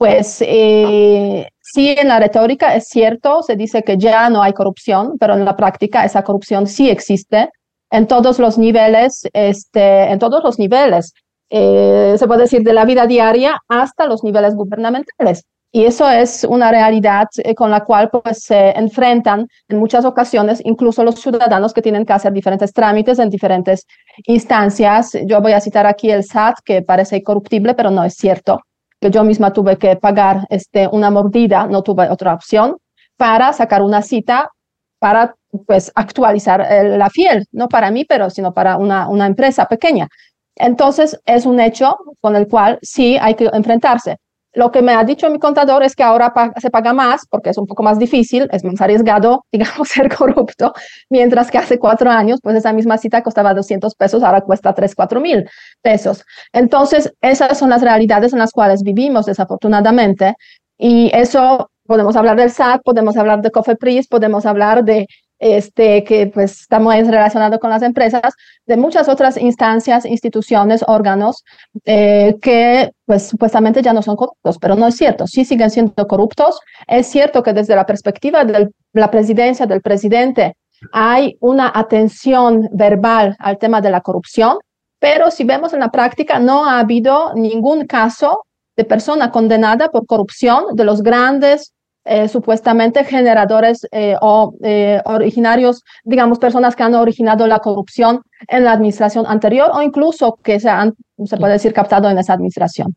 pues 0.00 0.40
eh, 0.40 1.46
sí 1.72 1.94
en 1.96 2.08
la 2.08 2.18
retórica 2.18 2.74
es 2.74 2.88
cierto, 2.88 3.42
se 3.42 3.56
dice 3.56 3.82
que 3.82 3.96
ya 3.96 4.28
no 4.30 4.42
hay 4.42 4.52
corrupción, 4.52 5.16
pero 5.18 5.34
en 5.34 5.44
la 5.44 5.56
práctica 5.56 6.04
esa 6.04 6.22
corrupción 6.22 6.66
sí 6.66 6.90
existe 6.90 7.50
en 7.90 8.06
todos 8.06 8.38
los 8.38 8.58
niveles, 8.58 9.22
este, 9.32 10.10
en 10.10 10.18
todos 10.18 10.42
los 10.44 10.58
niveles, 10.58 11.12
eh, 11.50 12.14
se 12.16 12.26
puede 12.26 12.42
decir 12.42 12.62
de 12.62 12.72
la 12.72 12.84
vida 12.84 13.06
diaria 13.06 13.58
hasta 13.68 14.06
los 14.06 14.22
niveles 14.22 14.54
gubernamentales. 14.54 15.44
Y 15.72 15.84
eso 15.84 16.08
es 16.10 16.44
una 16.44 16.70
realidad 16.72 17.28
eh, 17.44 17.54
con 17.54 17.70
la 17.70 17.84
cual 17.84 18.10
pues, 18.10 18.42
se 18.42 18.70
enfrentan 18.70 19.46
en 19.68 19.78
muchas 19.78 20.04
ocasiones 20.04 20.60
incluso 20.64 21.04
los 21.04 21.20
ciudadanos 21.20 21.72
que 21.72 21.82
tienen 21.82 22.04
que 22.04 22.12
hacer 22.12 22.32
diferentes 22.32 22.72
trámites 22.72 23.20
en 23.20 23.30
diferentes 23.30 23.86
instancias. 24.26 25.12
Yo 25.26 25.40
voy 25.40 25.52
a 25.52 25.60
citar 25.60 25.86
aquí 25.86 26.10
el 26.10 26.24
SAT, 26.24 26.56
que 26.64 26.82
parece 26.82 27.18
incorruptible, 27.18 27.74
pero 27.74 27.90
no 27.90 28.02
es 28.02 28.14
cierto. 28.14 28.60
Que 29.00 29.10
yo 29.10 29.24
misma 29.24 29.52
tuve 29.52 29.78
que 29.78 29.96
pagar 29.96 30.46
este, 30.50 30.88
una 30.88 31.10
mordida, 31.10 31.66
no 31.66 31.82
tuve 31.82 32.08
otra 32.10 32.34
opción, 32.34 32.76
para 33.16 33.52
sacar 33.52 33.82
una 33.82 34.02
cita 34.02 34.50
para 34.98 35.34
pues, 35.66 35.90
actualizar 35.94 36.66
la 36.70 37.10
fiel, 37.10 37.46
no 37.52 37.68
para 37.68 37.90
mí, 37.90 38.04
pero 38.04 38.30
sino 38.30 38.52
para 38.52 38.76
una, 38.76 39.08
una 39.08 39.26
empresa 39.26 39.66
pequeña. 39.66 40.08
Entonces, 40.54 41.18
es 41.24 41.46
un 41.46 41.58
hecho 41.60 41.96
con 42.20 42.36
el 42.36 42.46
cual 42.46 42.78
sí 42.82 43.16
hay 43.20 43.34
que 43.34 43.50
enfrentarse. 43.52 44.18
Lo 44.52 44.70
que 44.70 44.82
me 44.82 44.92
ha 44.94 45.04
dicho 45.04 45.30
mi 45.30 45.38
contador 45.38 45.82
es 45.82 45.94
que 45.94 46.02
ahora 46.02 46.32
se 46.60 46.70
paga 46.70 46.92
más 46.92 47.26
porque 47.28 47.50
es 47.50 47.58
un 47.58 47.66
poco 47.66 47.82
más 47.82 47.98
difícil, 47.98 48.48
es 48.50 48.64
más 48.64 48.80
arriesgado, 48.80 49.44
digamos, 49.52 49.88
ser 49.88 50.14
corrupto, 50.14 50.72
mientras 51.08 51.50
que 51.50 51.58
hace 51.58 51.78
cuatro 51.78 52.10
años, 52.10 52.40
pues 52.42 52.56
esa 52.56 52.72
misma 52.72 52.98
cita 52.98 53.22
costaba 53.22 53.54
200 53.54 53.94
pesos, 53.94 54.22
ahora 54.22 54.40
cuesta 54.40 54.74
3, 54.74 54.94
4 54.94 55.20
mil 55.20 55.48
pesos. 55.82 56.24
Entonces, 56.52 57.12
esas 57.20 57.58
son 57.58 57.70
las 57.70 57.82
realidades 57.82 58.32
en 58.32 58.38
las 58.40 58.52
cuales 58.52 58.82
vivimos, 58.82 59.26
desafortunadamente, 59.26 60.34
y 60.78 61.10
eso 61.14 61.70
podemos 61.86 62.16
hablar 62.16 62.36
del 62.36 62.50
SAT, 62.50 62.82
podemos 62.84 63.16
hablar 63.16 63.42
de 63.42 63.50
COFEPRIS, 63.50 64.08
podemos 64.08 64.46
hablar 64.46 64.84
de 64.84 65.06
este, 65.40 66.04
que 66.04 66.26
pues 66.26 66.60
está 66.60 66.78
muy 66.78 67.02
relacionado 67.02 67.58
con 67.58 67.70
las 67.70 67.82
empresas, 67.82 68.34
de 68.66 68.76
muchas 68.76 69.08
otras 69.08 69.36
instancias, 69.36 70.04
instituciones, 70.04 70.84
órganos 70.86 71.42
eh, 71.86 72.36
que 72.40 72.92
pues 73.06 73.26
supuestamente 73.26 73.82
ya 73.82 73.92
no 73.92 74.02
son 74.02 74.16
corruptos, 74.16 74.58
pero 74.58 74.76
no 74.76 74.86
es 74.86 74.96
cierto, 74.96 75.26
sí 75.26 75.44
siguen 75.44 75.70
siendo 75.70 76.06
corruptos. 76.06 76.60
Es 76.86 77.08
cierto 77.08 77.42
que 77.42 77.54
desde 77.54 77.74
la 77.74 77.86
perspectiva 77.86 78.44
de 78.44 78.70
la 78.92 79.10
presidencia 79.10 79.66
del 79.66 79.80
presidente 79.80 80.54
hay 80.92 81.36
una 81.40 81.72
atención 81.74 82.68
verbal 82.72 83.34
al 83.38 83.58
tema 83.58 83.80
de 83.80 83.90
la 83.90 84.02
corrupción, 84.02 84.58
pero 84.98 85.30
si 85.30 85.44
vemos 85.44 85.72
en 85.72 85.80
la 85.80 85.90
práctica 85.90 86.38
no 86.38 86.66
ha 86.66 86.80
habido 86.80 87.32
ningún 87.34 87.86
caso 87.86 88.44
de 88.76 88.84
persona 88.84 89.30
condenada 89.30 89.88
por 89.88 90.06
corrupción 90.06 90.74
de 90.74 90.84
los 90.84 91.02
grandes 91.02 91.72
eh, 92.12 92.26
supuestamente 92.26 93.04
generadores 93.04 93.86
eh, 93.92 94.16
o 94.20 94.52
eh, 94.64 95.00
originarios, 95.04 95.84
digamos, 96.02 96.40
personas 96.40 96.74
que 96.74 96.82
han 96.82 96.96
originado 96.96 97.46
la 97.46 97.60
corrupción 97.60 98.22
en 98.48 98.64
la 98.64 98.72
administración 98.72 99.26
anterior 99.28 99.70
o 99.72 99.80
incluso 99.80 100.36
que 100.42 100.58
se 100.58 100.68
han, 100.68 100.94
se 101.24 101.36
puede 101.36 101.52
decir, 101.52 101.72
captado 101.72 102.10
en 102.10 102.18
esa 102.18 102.32
administración. 102.32 102.96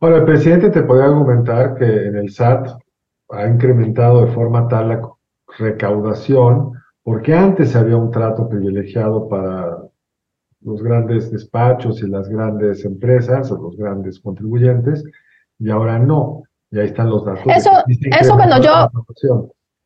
Bueno, 0.00 0.16
el 0.16 0.24
presidente 0.24 0.70
te 0.70 0.82
puede 0.84 1.04
argumentar 1.04 1.74
que 1.74 1.84
en 1.84 2.16
el 2.16 2.30
SAT 2.30 2.68
ha 3.28 3.46
incrementado 3.46 4.24
de 4.24 4.32
forma 4.32 4.68
tal 4.68 4.88
la 4.88 5.02
recaudación, 5.58 6.72
porque 7.02 7.34
antes 7.34 7.76
había 7.76 7.98
un 7.98 8.10
trato 8.10 8.48
privilegiado 8.48 9.28
para 9.28 9.80
los 10.62 10.82
grandes 10.82 11.30
despachos 11.30 12.02
y 12.02 12.08
las 12.08 12.26
grandes 12.30 12.86
empresas 12.86 13.52
o 13.52 13.58
los 13.58 13.76
grandes 13.76 14.18
contribuyentes, 14.18 15.04
y 15.58 15.68
ahora 15.68 15.98
no. 15.98 16.44
Y 16.74 16.80
ahí 16.80 16.86
están 16.86 17.08
los 17.08 17.24
datos. 17.24 17.44
Eso, 17.46 17.70
eso 18.20 18.34
bueno, 18.34 18.60
yo... 18.60 18.90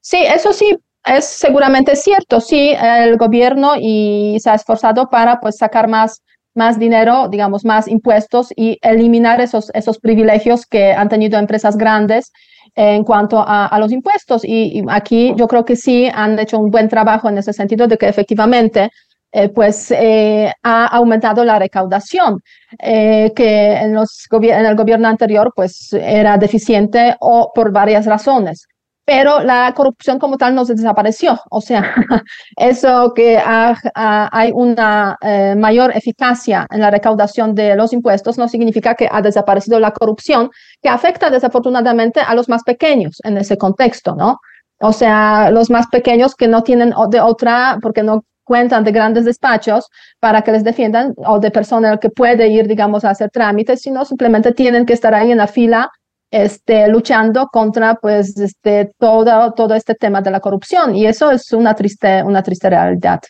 Sí, 0.01 0.25
eso 0.25 0.55
sí, 0.55 0.75
es 1.05 1.27
seguramente 1.27 1.95
cierto. 1.97 2.41
Sí, 2.41 2.75
el 2.81 3.19
gobierno 3.19 3.73
y 3.79 4.39
se 4.41 4.49
ha 4.49 4.55
esforzado 4.55 5.11
para 5.11 5.39
pues 5.39 5.59
sacar 5.59 5.87
más, 5.87 6.23
más 6.55 6.79
dinero, 6.79 7.29
digamos, 7.29 7.67
más 7.67 7.89
impuestos 7.89 8.55
y 8.57 8.79
eliminar 8.81 9.39
esos, 9.43 9.71
esos 9.75 9.99
privilegios 9.99 10.65
que 10.65 10.95
han 10.95 11.11
tenido 11.11 11.39
empresas 11.39 11.77
grandes 11.77 12.33
en 12.75 13.05
cuanto 13.05 13.39
a, 13.39 13.67
a 13.67 13.79
los 13.79 13.93
impuestos. 13.93 14.43
Y, 14.43 14.79
y, 14.79 14.83
aquí 14.89 15.35
yo 15.37 15.47
creo 15.47 15.67
que 15.67 15.77
sí 15.77 16.09
han 16.15 16.39
hecho 16.39 16.59
un 16.59 16.71
buen 16.71 16.89
trabajo 16.89 17.29
en 17.29 17.37
ese 17.37 17.53
sentido 17.53 17.87
de 17.87 17.99
que 17.99 18.09
efectivamente 18.09 18.91
eh, 19.31 19.51
pues 19.51 19.91
eh, 19.91 20.51
ha 20.63 20.87
aumentado 20.87 21.45
la 21.45 21.59
recaudación, 21.59 22.41
eh, 22.79 23.31
que 23.37 23.75
en, 23.77 23.95
los 23.95 24.27
en 24.33 24.65
el 24.67 24.75
gobierno 24.75 25.07
anterior 25.07 25.53
pues 25.55 25.93
era 25.93 26.39
deficiente 26.39 27.15
o 27.21 27.53
por 27.55 27.71
varias 27.71 28.07
razones. 28.07 28.67
Pero 29.05 29.41
la 29.41 29.73
corrupción 29.75 30.19
como 30.19 30.37
tal 30.37 30.55
no 30.55 30.65
se 30.67 30.75
desapareció. 30.75 31.39
O 31.51 31.61
sea, 31.63 31.95
eso 32.57 33.13
que 33.15 33.41
hay 33.45 34.51
una 34.55 35.17
mayor 35.57 35.97
eficacia 35.97 36.67
en 36.71 36.81
la 36.81 36.91
recaudación 36.91 37.55
de 37.55 37.75
los 37.75 37.93
impuestos 37.95 38.37
no 38.37 38.49
significa 38.49 38.95
que 38.95 39.09
ha 39.11 39.23
desaparecido 39.23 39.81
la 39.81 39.93
corrupción, 39.93 40.51
que 40.83 40.91
afecta 40.91 41.31
desafortunadamente 41.31 42.21
a 42.21 42.35
los 42.35 42.49
más 42.51 42.63
pequeños 42.65 43.19
en 43.25 43.39
ese 43.39 43.57
contexto, 43.57 44.15
¿no? 44.15 44.41
O 44.81 44.93
sea, 44.93 45.51
los 45.51 45.71
más 45.71 45.87
pequeños 45.89 46.35
que 46.35 46.49
no 46.49 46.63
tienen 46.63 46.93
de 47.11 47.21
otra, 47.21 47.79
porque 47.83 48.03
no 48.03 48.25
cuentan 48.49 48.83
de 48.83 48.91
grandes 48.91 49.25
despachos 49.25 49.89
para 50.19 50.43
que 50.43 50.51
les 50.51 50.65
defiendan 50.65 51.15
o 51.17 51.39
de 51.39 51.51
personal 51.51 52.01
que 52.01 52.11
puede 52.11 52.49
ir, 52.49 52.67
digamos, 52.67 53.05
a 53.05 53.11
hacer 53.11 53.31
trámites, 53.31 53.83
sino 53.83 54.05
simplemente 54.05 54.53
tienen 54.53 54.87
que 54.87 54.95
estar 54.95 55.15
ahí 55.15 55.31
en 55.31 55.39
la 55.39 55.47
fila 55.47 55.91
este, 56.31 56.89
luchando 56.89 57.47
contra 57.53 57.95
pues, 57.95 58.37
este, 58.39 58.91
todo, 58.99 59.53
todo 59.53 59.75
este 59.75 59.95
tema 59.95 60.21
de 60.23 60.31
la 60.31 60.41
corrupción. 60.41 60.97
Y 60.97 61.07
eso 61.07 61.31
es 61.31 61.53
una 61.53 61.75
triste, 61.75 62.23
una 62.25 62.43
triste 62.43 62.71
realidad. 62.71 63.21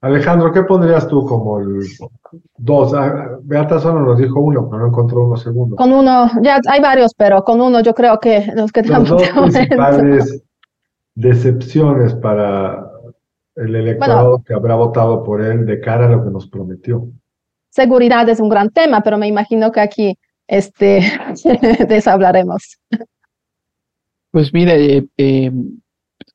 Alejandro, 0.00 0.52
¿qué 0.52 0.62
pondrías 0.64 1.08
tú 1.08 1.24
como 1.24 1.60
el 1.60 1.78
dos? 2.58 2.92
Ah, 2.92 3.38
Beata 3.42 3.78
solo 3.78 4.00
nos 4.00 4.18
dijo 4.18 4.38
uno, 4.38 4.68
pero 4.68 4.82
no 4.82 4.88
encontró 4.88 5.24
uno 5.24 5.36
segundo. 5.36 5.76
Con 5.76 5.92
uno, 5.92 6.30
ya 6.42 6.60
hay 6.68 6.80
varios, 6.82 7.14
pero 7.16 7.42
con 7.42 7.60
uno 7.60 7.80
yo 7.80 7.94
creo 7.94 8.18
que 8.20 8.52
nos 8.54 8.70
quedamos. 8.70 9.08
Los 9.08 9.22
dos 9.22 9.30
principales 9.54 10.44
decepciones 11.14 12.14
para 12.14 12.84
el 13.56 13.74
electorado 13.74 14.42
que 14.44 14.54
habrá 14.54 14.74
votado 14.74 15.22
por 15.22 15.42
él 15.42 15.66
de 15.66 15.80
cara 15.80 16.06
a 16.06 16.10
lo 16.10 16.24
que 16.24 16.30
nos 16.30 16.48
prometió. 16.48 17.08
Seguridad 17.70 18.28
es 18.28 18.40
un 18.40 18.48
gran 18.48 18.70
tema, 18.70 19.02
pero 19.02 19.18
me 19.18 19.26
imagino 19.26 19.72
que 19.72 19.80
aquí 19.80 20.18
este, 20.46 21.00
de 21.88 21.96
eso 21.96 22.10
hablaremos. 22.10 22.78
Pues 24.30 24.52
mira, 24.52 24.74
eh, 24.74 25.06
eh, 25.16 25.52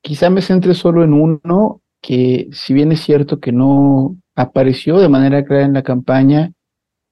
quizá 0.01 0.29
me 0.29 0.41
centre 0.41 0.73
solo 0.73 1.03
en 1.03 1.13
uno 1.13 1.81
que 2.01 2.47
si 2.51 2.73
bien 2.73 2.91
es 2.91 3.01
cierto 3.01 3.39
que 3.39 3.51
no 3.51 4.17
apareció 4.35 4.99
de 4.99 5.09
manera 5.09 5.43
clara 5.43 5.65
en 5.65 5.73
la 5.73 5.83
campaña, 5.83 6.53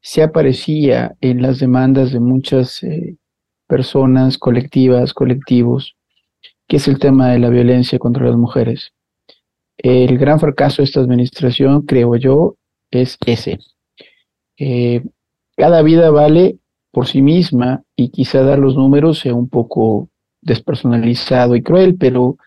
se 0.02 0.24
aparecía 0.24 1.16
en 1.20 1.42
las 1.42 1.60
demandas 1.60 2.14
de 2.14 2.22
muchas 2.22 2.82
eh, 2.84 3.18
personas, 3.68 4.38
colectivas, 4.38 5.14
colectivos, 5.14 5.98
que 6.68 6.78
es 6.78 6.88
el 6.88 7.00
tema 7.00 7.30
de 7.30 7.40
la 7.40 7.50
violencia 7.50 8.00
contra 8.00 8.26
las 8.26 8.38
mujeres. 8.38 8.94
El 9.78 10.18
gran 10.18 10.40
fracaso 10.40 10.82
de 10.82 10.86
esta 10.86 11.00
administración, 11.00 11.84
creo 11.84 12.16
yo, 12.16 12.56
es 12.92 13.18
ese. 13.26 13.60
Eh, 14.58 15.04
cada 15.56 15.82
vida 15.84 16.10
vale 16.10 16.58
por 16.92 17.08
sí 17.08 17.22
misma 17.22 17.84
y 17.96 18.10
quizá 18.10 18.42
dar 18.42 18.60
los 18.60 18.76
números 18.76 19.20
sea 19.20 19.36
un 19.36 19.50
poco 19.50 20.10
despersonalizado 20.42 21.56
y 21.56 21.62
cruel, 21.62 21.96
pero 21.98 22.38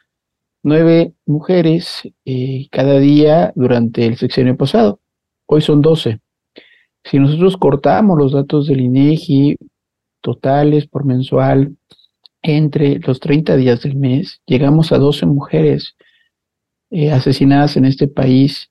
nueve 0.63 1.13
mujeres 1.27 2.03
eh, 2.25 2.67
cada 2.71 2.99
día 2.99 3.53
durante 3.55 4.07
el 4.07 4.17
sexenio 4.17 4.57
pasado. 4.57 5.01
Hoy 5.47 5.61
son 5.61 5.83
doce. 5.83 6.21
Si 7.05 7.19
nosotros 7.19 7.57
cortamos 7.57 8.19
los 8.19 8.33
datos 8.33 8.67
del 8.67 8.81
INEGI 8.81 9.57
totales 10.21 10.87
por 10.87 11.05
mensual 11.05 11.77
entre 12.43 12.99
los 12.99 13.21
30 13.21 13.57
días 13.57 13.83
del 13.83 13.97
mes, 13.97 14.41
llegamos 14.47 14.93
a 14.93 14.99
12 14.99 15.27
mujeres 15.27 15.97
eh, 16.91 17.13
asesinadas 17.13 17.77
en 17.77 17.85
este 17.85 18.09
país 18.09 18.71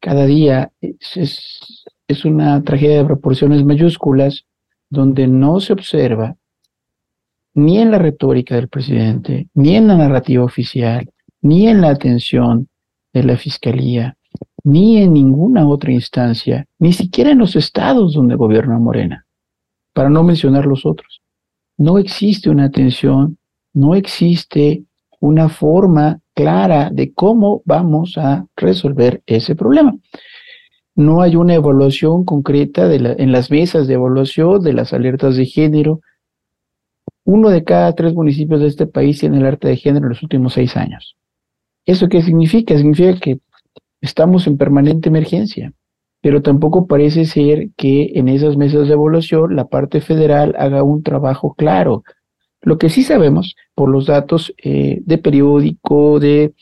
cada 0.00 0.26
día. 0.26 0.72
Es, 0.80 1.84
es, 2.08 2.24
una 2.24 2.62
tragedia 2.62 2.98
de 2.98 3.04
proporciones 3.04 3.64
mayúsculas 3.64 4.46
donde 4.88 5.26
no 5.26 5.60
se 5.60 5.72
observa 5.72 6.36
ni 7.54 7.78
en 7.78 7.90
la 7.90 7.98
retórica 7.98 8.54
del 8.54 8.68
presidente, 8.68 9.48
ni 9.54 9.76
en 9.76 9.88
la 9.88 9.96
narrativa 9.96 10.44
oficial, 10.44 11.10
ni 11.40 11.68
en 11.68 11.80
la 11.80 11.88
atención 11.88 12.68
de 13.12 13.22
la 13.24 13.36
fiscalía, 13.36 14.16
ni 14.62 14.98
en 14.98 15.12
ninguna 15.12 15.66
otra 15.66 15.92
instancia, 15.92 16.66
ni 16.78 16.92
siquiera 16.92 17.30
en 17.30 17.38
los 17.38 17.56
estados 17.56 18.14
donde 18.14 18.34
gobierna 18.34 18.78
Morena, 18.78 19.26
para 19.92 20.10
no 20.10 20.22
mencionar 20.22 20.66
los 20.66 20.84
otros. 20.84 21.22
No 21.78 21.98
existe 21.98 22.50
una 22.50 22.64
atención, 22.64 23.38
no 23.72 23.94
existe 23.94 24.84
una 25.20 25.48
forma 25.48 26.20
clara 26.36 26.90
de 26.92 27.14
cómo 27.14 27.62
vamos 27.64 28.18
a 28.18 28.46
resolver 28.56 29.22
ese 29.26 29.56
problema. 29.56 29.96
No 30.94 31.22
hay 31.22 31.34
una 31.34 31.54
evaluación 31.54 32.24
concreta 32.24 32.92
en 32.94 33.32
las 33.32 33.50
mesas 33.50 33.86
de 33.86 33.94
evaluación 33.94 34.62
de 34.62 34.74
las 34.74 34.92
alertas 34.92 35.36
de 35.36 35.46
género. 35.46 36.00
Uno 37.24 37.48
de 37.48 37.64
cada 37.64 37.94
tres 37.94 38.14
municipios 38.14 38.60
de 38.60 38.66
este 38.66 38.86
país 38.86 39.18
tiene 39.18 39.38
alerta 39.38 39.68
de 39.68 39.76
género 39.76 40.06
en 40.06 40.10
los 40.10 40.22
últimos 40.22 40.52
seis 40.52 40.76
años. 40.76 41.16
¿Eso 41.86 42.08
qué 42.08 42.22
significa? 42.22 42.76
Significa 42.76 43.18
que 43.18 43.38
estamos 44.02 44.46
en 44.46 44.58
permanente 44.58 45.08
emergencia, 45.08 45.72
pero 46.20 46.42
tampoco 46.42 46.86
parece 46.86 47.24
ser 47.24 47.70
que 47.76 48.12
en 48.14 48.28
esas 48.28 48.58
mesas 48.58 48.88
de 48.88 48.94
evaluación 48.94 49.56
la 49.56 49.66
parte 49.66 50.02
federal 50.02 50.54
haga 50.58 50.82
un 50.82 51.02
trabajo 51.02 51.54
claro 51.54 52.04
lo 52.66 52.78
que 52.78 52.88
sí 52.88 53.04
sabemos 53.04 53.54
por 53.76 53.88
los 53.88 54.06
datos 54.06 54.52
eh, 54.58 54.98
de 55.04 55.18
periódico, 55.18 56.18
de 56.18 56.52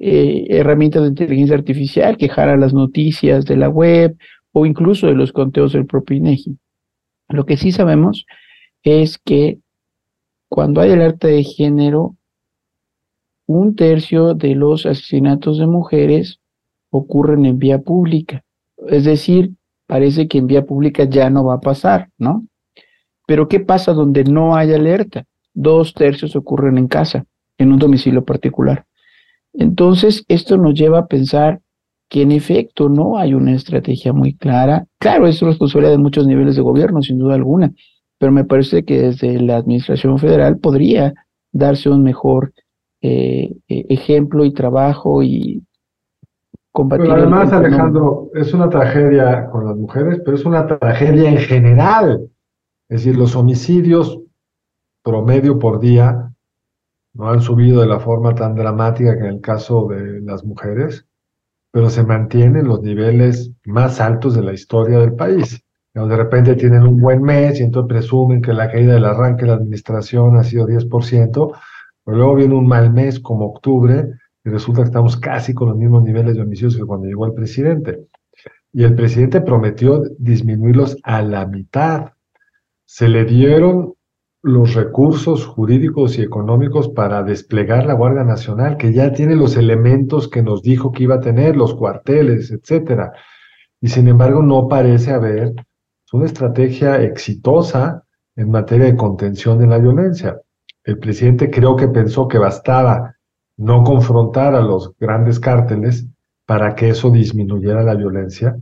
eh, 0.00 0.46
herramientas 0.50 1.02
de 1.02 1.10
inteligencia 1.10 1.54
artificial 1.54 2.16
que 2.16 2.28
jala 2.28 2.56
las 2.56 2.74
noticias 2.74 3.44
de 3.44 3.56
la 3.56 3.68
web 3.68 4.18
o 4.50 4.66
incluso 4.66 5.06
de 5.06 5.14
los 5.14 5.32
conteos 5.32 5.74
del 5.74 5.86
propio 5.86 6.16
INEGI. 6.16 6.58
Lo 7.28 7.46
que 7.46 7.56
sí 7.56 7.70
sabemos 7.70 8.26
es 8.82 9.16
que 9.18 9.60
cuando 10.48 10.80
hay 10.80 10.90
alerta 10.90 11.28
de 11.28 11.44
género, 11.44 12.16
un 13.46 13.76
tercio 13.76 14.34
de 14.34 14.56
los 14.56 14.86
asesinatos 14.86 15.58
de 15.58 15.68
mujeres 15.68 16.40
ocurren 16.90 17.44
en 17.44 17.60
vía 17.60 17.78
pública. 17.78 18.44
Es 18.88 19.04
decir, 19.04 19.52
parece 19.86 20.26
que 20.26 20.38
en 20.38 20.48
vía 20.48 20.66
pública 20.66 21.04
ya 21.04 21.30
no 21.30 21.44
va 21.44 21.54
a 21.54 21.60
pasar, 21.60 22.10
¿no? 22.18 22.44
Pero 23.28 23.46
¿qué 23.46 23.60
pasa 23.60 23.92
donde 23.92 24.24
no 24.24 24.56
hay 24.56 24.72
alerta? 24.72 25.26
Dos 25.52 25.92
tercios 25.92 26.34
ocurren 26.34 26.78
en 26.78 26.88
casa, 26.88 27.26
en 27.58 27.72
un 27.72 27.78
domicilio 27.78 28.24
particular. 28.24 28.86
Entonces, 29.52 30.24
esto 30.28 30.56
nos 30.56 30.72
lleva 30.72 31.00
a 31.00 31.06
pensar 31.08 31.60
que 32.08 32.22
en 32.22 32.32
efecto 32.32 32.88
no 32.88 33.18
hay 33.18 33.34
una 33.34 33.52
estrategia 33.54 34.14
muy 34.14 34.34
clara. 34.34 34.86
Claro, 34.98 35.26
es 35.26 35.42
responsabilidad 35.42 35.92
de 35.92 35.98
muchos 35.98 36.26
niveles 36.26 36.56
de 36.56 36.62
gobierno, 36.62 37.02
sin 37.02 37.18
duda 37.18 37.34
alguna, 37.34 37.70
pero 38.18 38.32
me 38.32 38.44
parece 38.44 38.86
que 38.86 38.98
desde 38.98 39.38
la 39.42 39.58
Administración 39.58 40.18
Federal 40.18 40.56
podría 40.56 41.12
darse 41.52 41.90
un 41.90 42.02
mejor 42.02 42.54
eh, 43.02 43.52
e-, 43.68 43.86
ejemplo 43.90 44.46
y 44.46 44.54
trabajo 44.54 45.22
y 45.22 45.62
combatir. 46.72 47.04
Pero 47.04 47.18
además, 47.18 47.52
Alejandro, 47.52 48.30
es 48.34 48.54
una 48.54 48.70
tragedia 48.70 49.50
con 49.50 49.66
las 49.66 49.76
mujeres, 49.76 50.22
pero 50.24 50.34
es 50.34 50.46
una 50.46 50.66
tragedia 50.66 51.28
en 51.28 51.36
general. 51.36 52.30
Es 52.88 53.04
decir, 53.04 53.16
los 53.16 53.36
homicidios 53.36 54.20
promedio 55.02 55.58
por 55.58 55.80
día 55.80 56.32
no 57.14 57.30
han 57.30 57.40
subido 57.40 57.80
de 57.80 57.86
la 57.86 58.00
forma 58.00 58.34
tan 58.34 58.54
dramática 58.54 59.14
que 59.14 59.24
en 59.24 59.34
el 59.34 59.40
caso 59.40 59.88
de 59.88 60.20
las 60.20 60.44
mujeres, 60.44 61.06
pero 61.70 61.90
se 61.90 62.02
mantienen 62.02 62.66
los 62.66 62.80
niveles 62.80 63.52
más 63.64 64.00
altos 64.00 64.34
de 64.34 64.42
la 64.42 64.52
historia 64.52 64.98
del 64.98 65.14
país. 65.14 65.62
De 65.94 66.16
repente 66.16 66.54
tienen 66.54 66.84
un 66.84 67.00
buen 67.00 67.22
mes 67.22 67.58
y 67.58 67.64
entonces 67.64 67.88
presumen 67.88 68.40
que 68.40 68.52
la 68.52 68.70
caída 68.70 68.94
del 68.94 69.04
arranque 69.04 69.42
de 69.42 69.48
la 69.48 69.54
administración 69.54 70.36
ha 70.36 70.44
sido 70.44 70.66
10%, 70.66 71.52
pero 72.04 72.16
luego 72.16 72.34
viene 72.36 72.54
un 72.54 72.68
mal 72.68 72.92
mes 72.92 73.18
como 73.18 73.46
octubre 73.46 74.12
y 74.44 74.48
resulta 74.48 74.82
que 74.82 74.86
estamos 74.86 75.16
casi 75.16 75.54
con 75.54 75.70
los 75.70 75.76
mismos 75.76 76.04
niveles 76.04 76.36
de 76.36 76.42
homicidios 76.42 76.76
que 76.76 76.84
cuando 76.84 77.06
llegó 77.06 77.26
el 77.26 77.34
presidente. 77.34 78.06
Y 78.72 78.84
el 78.84 78.94
presidente 78.94 79.40
prometió 79.40 80.02
disminuirlos 80.18 80.96
a 81.02 81.22
la 81.22 81.46
mitad 81.46 82.12
se 82.90 83.06
le 83.06 83.26
dieron 83.26 83.92
los 84.42 84.72
recursos 84.72 85.44
jurídicos 85.44 86.16
y 86.16 86.22
económicos 86.22 86.88
para 86.88 87.22
desplegar 87.22 87.84
la 87.84 87.92
Guardia 87.92 88.24
Nacional, 88.24 88.78
que 88.78 88.94
ya 88.94 89.12
tiene 89.12 89.36
los 89.36 89.58
elementos 89.58 90.26
que 90.26 90.42
nos 90.42 90.62
dijo 90.62 90.90
que 90.90 91.02
iba 91.02 91.16
a 91.16 91.20
tener, 91.20 91.54
los 91.54 91.74
cuarteles, 91.74 92.50
etcétera. 92.50 93.12
Y 93.78 93.88
sin 93.88 94.08
embargo, 94.08 94.42
no 94.42 94.68
parece 94.68 95.10
haber 95.10 95.52
una 96.14 96.24
estrategia 96.24 97.02
exitosa 97.02 98.04
en 98.36 98.50
materia 98.50 98.86
de 98.86 98.96
contención 98.96 99.58
de 99.58 99.66
la 99.66 99.76
violencia. 99.76 100.40
El 100.82 100.98
presidente 100.98 101.50
creo 101.50 101.76
que 101.76 101.88
pensó 101.88 102.26
que 102.26 102.38
bastaba 102.38 103.16
no 103.58 103.84
confrontar 103.84 104.54
a 104.54 104.62
los 104.62 104.96
grandes 104.98 105.38
cárteles 105.38 106.06
para 106.46 106.74
que 106.74 106.88
eso 106.88 107.10
disminuyera 107.10 107.82
la 107.82 107.94
violencia. 107.94 108.56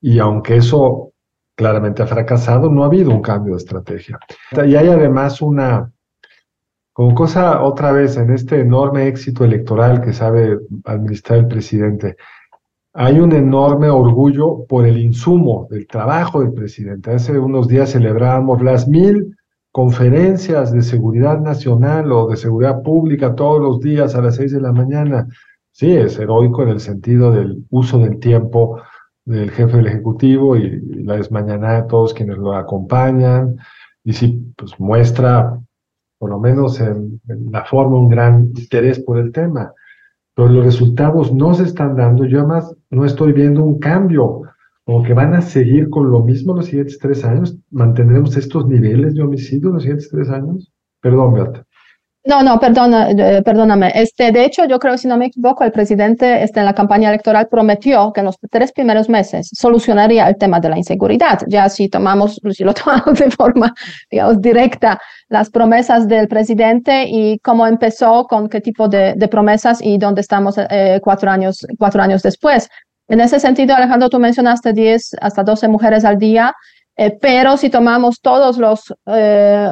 Y 0.00 0.18
aunque 0.18 0.56
eso 0.56 1.11
claramente 1.54 2.02
ha 2.02 2.06
fracasado, 2.06 2.70
no 2.70 2.82
ha 2.82 2.86
habido 2.86 3.10
un 3.10 3.22
cambio 3.22 3.54
de 3.54 3.58
estrategia. 3.58 4.18
Y 4.52 4.74
hay 4.74 4.88
además 4.88 5.42
una, 5.42 5.92
como 6.92 7.14
cosa 7.14 7.62
otra 7.62 7.92
vez 7.92 8.16
en 8.16 8.30
este 8.30 8.60
enorme 8.60 9.06
éxito 9.06 9.44
electoral 9.44 10.00
que 10.00 10.12
sabe 10.12 10.58
administrar 10.84 11.40
el 11.40 11.48
presidente, 11.48 12.16
hay 12.94 13.20
un 13.20 13.32
enorme 13.32 13.88
orgullo 13.88 14.66
por 14.66 14.86
el 14.86 14.98
insumo 14.98 15.66
del 15.70 15.86
trabajo 15.86 16.40
del 16.40 16.52
presidente. 16.52 17.10
Hace 17.10 17.38
unos 17.38 17.66
días 17.66 17.92
celebrábamos 17.92 18.62
las 18.62 18.86
mil 18.86 19.34
conferencias 19.70 20.70
de 20.72 20.82
seguridad 20.82 21.40
nacional 21.40 22.12
o 22.12 22.28
de 22.28 22.36
seguridad 22.36 22.82
pública 22.82 23.34
todos 23.34 23.62
los 23.62 23.80
días 23.80 24.14
a 24.14 24.20
las 24.20 24.36
seis 24.36 24.52
de 24.52 24.60
la 24.60 24.72
mañana. 24.72 25.26
Sí, 25.70 25.90
es 25.90 26.18
heroico 26.18 26.62
en 26.62 26.68
el 26.68 26.80
sentido 26.80 27.32
del 27.32 27.64
uso 27.70 27.98
del 27.98 28.18
tiempo 28.18 28.78
del 29.24 29.50
jefe 29.50 29.76
del 29.76 29.86
Ejecutivo 29.86 30.56
y, 30.56 30.80
la 31.04 31.16
desmañanada 31.16 31.82
de 31.82 31.88
todos 31.88 32.14
quienes 32.14 32.38
lo 32.38 32.54
acompañan. 32.54 33.56
Y 34.04 34.12
sí, 34.12 34.52
pues 34.56 34.78
muestra, 34.78 35.58
por 36.18 36.30
lo 36.30 36.38
menos 36.38 36.80
en 36.80 37.20
la 37.50 37.64
forma, 37.64 37.98
un 37.98 38.08
gran 38.08 38.52
interés 38.56 39.00
por 39.00 39.18
el 39.18 39.32
tema 39.32 39.72
pero 40.34 40.48
los 40.48 40.64
resultados 40.64 41.32
no 41.32 41.54
se 41.54 41.64
están 41.64 41.96
dando. 41.96 42.24
Yo 42.24 42.38
además 42.40 42.74
no 42.90 43.04
estoy 43.04 43.32
viendo 43.32 43.62
un 43.62 43.78
cambio, 43.78 44.42
o 44.84 45.02
que 45.02 45.14
van 45.14 45.34
a 45.34 45.42
seguir 45.42 45.90
con 45.90 46.10
lo 46.10 46.22
mismo 46.22 46.54
los 46.54 46.66
siguientes 46.66 46.98
tres 46.98 47.24
años. 47.24 47.56
¿Mantendremos 47.70 48.36
estos 48.36 48.66
niveles 48.66 49.14
de 49.14 49.22
homicidio 49.22 49.70
los 49.70 49.82
siguientes 49.82 50.08
tres 50.10 50.28
años? 50.28 50.72
Perdón, 51.00 51.34
Beata. 51.34 51.66
No, 52.24 52.40
no, 52.42 52.60
perdona, 52.60 53.10
eh, 53.10 53.42
perdóname. 53.42 53.90
Este, 53.94 54.30
de 54.30 54.44
hecho, 54.44 54.64
yo 54.64 54.78
creo, 54.78 54.96
si 54.96 55.08
no 55.08 55.16
me 55.16 55.26
equivoco, 55.26 55.64
el 55.64 55.72
presidente 55.72 56.44
este, 56.44 56.60
en 56.60 56.66
la 56.66 56.74
campaña 56.74 57.08
electoral 57.08 57.48
prometió 57.48 58.12
que 58.12 58.20
en 58.20 58.26
los 58.26 58.36
tres 58.48 58.70
primeros 58.70 59.08
meses 59.08 59.50
solucionaría 59.52 60.28
el 60.28 60.36
tema 60.36 60.60
de 60.60 60.68
la 60.68 60.78
inseguridad. 60.78 61.40
Ya 61.48 61.68
si 61.68 61.88
tomamos, 61.88 62.40
si 62.52 62.62
lo 62.62 62.74
tomamos 62.74 63.18
de 63.18 63.28
forma, 63.30 63.74
digamos, 64.08 64.40
directa, 64.40 65.00
las 65.28 65.50
promesas 65.50 66.06
del 66.06 66.28
presidente 66.28 67.06
y 67.08 67.40
cómo 67.40 67.66
empezó, 67.66 68.26
con 68.28 68.48
qué 68.48 68.60
tipo 68.60 68.88
de, 68.88 69.14
de 69.16 69.28
promesas 69.28 69.80
y 69.82 69.98
dónde 69.98 70.20
estamos 70.20 70.54
eh, 70.58 71.00
cuatro, 71.02 71.28
años, 71.28 71.66
cuatro 71.76 72.02
años 72.02 72.22
después. 72.22 72.68
En 73.08 73.20
ese 73.20 73.40
sentido, 73.40 73.74
Alejandro, 73.74 74.08
tú 74.08 74.20
mencionaste 74.20 74.72
10 74.72 75.16
hasta 75.20 75.42
12 75.42 75.68
mujeres 75.68 76.04
al 76.04 76.18
día. 76.18 76.54
Eh, 76.96 77.16
pero 77.20 77.56
si 77.56 77.70
tomamos 77.70 78.20
todos 78.20 78.58
los 78.58 78.92
eh, 79.06 79.70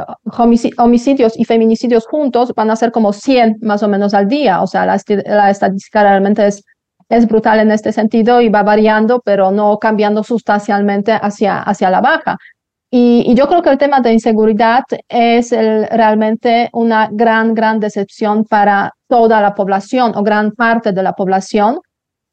homicidios 0.78 1.38
y 1.38 1.44
feminicidios 1.44 2.06
juntos, 2.06 2.52
van 2.54 2.70
a 2.70 2.76
ser 2.76 2.92
como 2.92 3.12
100 3.12 3.58
más 3.62 3.82
o 3.82 3.88
menos 3.88 4.14
al 4.14 4.26
día. 4.26 4.62
O 4.62 4.66
sea, 4.66 4.86
la, 4.86 5.50
estadística 5.50 6.02
realmente 6.02 6.46
es, 6.46 6.64
es 7.08 7.26
brutal 7.26 7.60
en 7.60 7.72
este 7.72 7.92
sentido 7.92 8.40
y 8.40 8.48
va 8.48 8.62
variando, 8.62 9.20
pero 9.24 9.50
no 9.50 9.78
cambiando 9.78 10.22
sustancialmente 10.24 11.12
hacia, 11.12 11.58
hacia 11.60 11.90
la 11.90 12.00
baja. 12.00 12.38
Y, 12.90 13.34
yo 13.34 13.46
creo 13.48 13.62
que 13.62 13.70
el 13.70 13.78
tema 13.78 14.00
de 14.00 14.12
inseguridad 14.14 14.84
es 15.08 15.50
realmente 15.52 16.70
una 16.72 17.08
gran, 17.12 17.54
gran 17.54 17.80
decepción 17.80 18.44
para 18.44 18.92
toda 19.08 19.40
la 19.40 19.54
población 19.54 20.12
o 20.16 20.22
gran 20.22 20.52
parte 20.52 20.92
de 20.92 21.02
la 21.02 21.12
población 21.12 21.78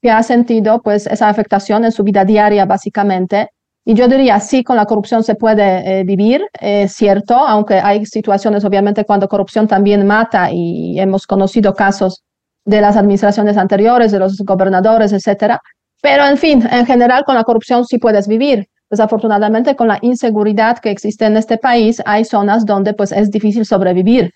que 0.01 0.11
ha 0.11 0.23
sentido 0.23 0.81
pues 0.81 1.07
esa 1.07 1.27
afectación 1.27 1.83
en 1.85 1.91
su 1.91 2.03
vida 2.03 2.23
diaria 2.23 2.65
básicamente 2.65 3.49
y 3.89 3.93
yo 3.93 4.09
diría, 4.09 4.37
sí, 4.41 4.65
con 4.65 4.75
la 4.75 4.85
corrupción 4.85 5.23
se 5.23 5.35
puede 5.35 5.99
eh, 5.99 6.03
vivir, 6.03 6.41
es 6.59 6.91
cierto, 6.91 7.35
aunque 7.35 7.75
hay 7.75 8.05
situaciones, 8.05 8.65
obviamente, 8.65 9.05
cuando 9.05 9.29
corrupción 9.29 9.65
también 9.65 10.05
mata 10.05 10.49
y 10.51 10.99
hemos 10.99 11.25
conocido 11.25 11.73
casos 11.73 12.21
de 12.65 12.81
las 12.81 12.97
administraciones 12.97 13.55
anteriores, 13.55 14.11
de 14.11 14.19
los 14.19 14.39
gobernadores, 14.39 15.13
etcétera. 15.13 15.61
Pero, 16.01 16.25
en 16.25 16.37
fin, 16.37 16.67
en 16.69 16.85
general, 16.85 17.23
con 17.23 17.35
la 17.35 17.45
corrupción 17.45 17.85
sí 17.85 17.97
puedes 17.97 18.27
vivir. 18.27 18.67
Desafortunadamente, 18.89 19.77
con 19.77 19.87
la 19.87 19.99
inseguridad 20.01 20.79
que 20.79 20.91
existe 20.91 21.23
en 21.23 21.37
este 21.37 21.57
país, 21.57 22.01
hay 22.05 22.25
zonas 22.25 22.65
donde 22.65 22.93
pues 22.93 23.13
es 23.13 23.31
difícil 23.31 23.65
sobrevivir. 23.65 24.33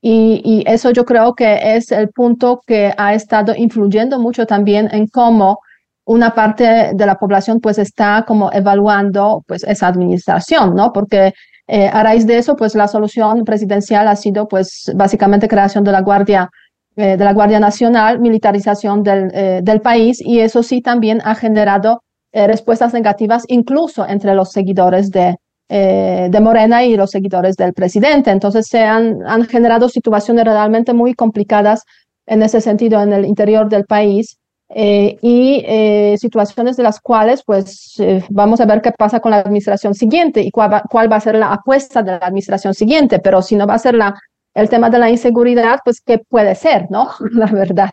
Y, 0.00 0.40
y 0.42 0.64
eso 0.66 0.92
yo 0.92 1.04
creo 1.04 1.34
que 1.34 1.76
es 1.76 1.92
el 1.92 2.08
punto 2.08 2.62
que 2.66 2.94
ha 2.96 3.12
estado 3.12 3.52
influyendo 3.54 4.18
mucho 4.18 4.46
también 4.46 4.88
en 4.92 5.08
cómo 5.08 5.58
una 6.06 6.34
parte 6.34 6.92
de 6.94 7.06
la 7.06 7.16
población 7.16 7.60
pues 7.60 7.78
está 7.78 8.24
como 8.26 8.52
evaluando 8.52 9.42
pues 9.46 9.64
esa 9.64 9.88
administración, 9.88 10.74
¿no? 10.74 10.92
Porque 10.92 11.32
eh, 11.66 11.88
a 11.88 12.02
raíz 12.02 12.26
de 12.26 12.38
eso 12.38 12.56
pues 12.56 12.74
la 12.74 12.88
solución 12.88 13.44
presidencial 13.44 14.06
ha 14.08 14.16
sido 14.16 14.46
pues 14.46 14.92
básicamente 14.94 15.48
creación 15.48 15.82
de 15.82 15.92
la 15.92 16.02
Guardia 16.02 16.50
eh, 16.96 17.16
de 17.16 17.24
la 17.24 17.32
Guardia 17.32 17.58
Nacional, 17.58 18.20
militarización 18.20 19.02
del, 19.02 19.30
eh, 19.34 19.60
del 19.62 19.80
país 19.80 20.20
y 20.20 20.40
eso 20.40 20.62
sí 20.62 20.80
también 20.80 21.20
ha 21.24 21.34
generado 21.34 22.02
respuestas 22.36 22.92
negativas 22.92 23.44
incluso 23.46 24.04
entre 24.08 24.34
los 24.34 24.50
seguidores 24.50 25.12
de, 25.12 25.36
de 25.68 26.40
Morena 26.40 26.82
y 26.82 26.96
los 26.96 27.10
seguidores 27.12 27.54
del 27.54 27.72
presidente. 27.72 28.32
Entonces 28.32 28.66
se 28.66 28.82
han, 28.82 29.18
han 29.24 29.44
generado 29.44 29.88
situaciones 29.88 30.44
realmente 30.44 30.92
muy 30.94 31.14
complicadas 31.14 31.84
en 32.26 32.42
ese 32.42 32.60
sentido 32.60 33.00
en 33.00 33.12
el 33.12 33.24
interior 33.24 33.68
del 33.68 33.84
país 33.84 34.36
eh, 34.70 35.18
y 35.20 35.62
eh, 35.66 36.16
situaciones 36.18 36.76
de 36.76 36.82
las 36.82 37.00
cuales 37.00 37.42
pues 37.44 37.94
eh, 37.98 38.24
vamos 38.30 38.60
a 38.60 38.66
ver 38.66 38.80
qué 38.80 38.92
pasa 38.92 39.20
con 39.20 39.30
la 39.30 39.38
administración 39.38 39.94
siguiente 39.94 40.40
y 40.40 40.50
cuál 40.50 40.72
va, 40.72 40.82
cuál 40.90 41.12
va, 41.12 41.16
a 41.16 41.20
ser 41.20 41.36
la 41.36 41.52
apuesta 41.52 42.02
de 42.02 42.12
la 42.12 42.16
administración 42.18 42.72
siguiente, 42.74 43.18
pero 43.18 43.42
si 43.42 43.56
no 43.56 43.66
va 43.66 43.74
a 43.74 43.78
ser 43.78 43.94
la, 43.94 44.14
el 44.54 44.68
tema 44.68 44.88
de 44.88 44.98
la 44.98 45.10
inseguridad, 45.10 45.80
pues 45.84 46.00
qué 46.00 46.18
puede 46.18 46.54
ser, 46.54 46.86
¿no? 46.90 47.08
la 47.32 47.46
verdad. 47.46 47.90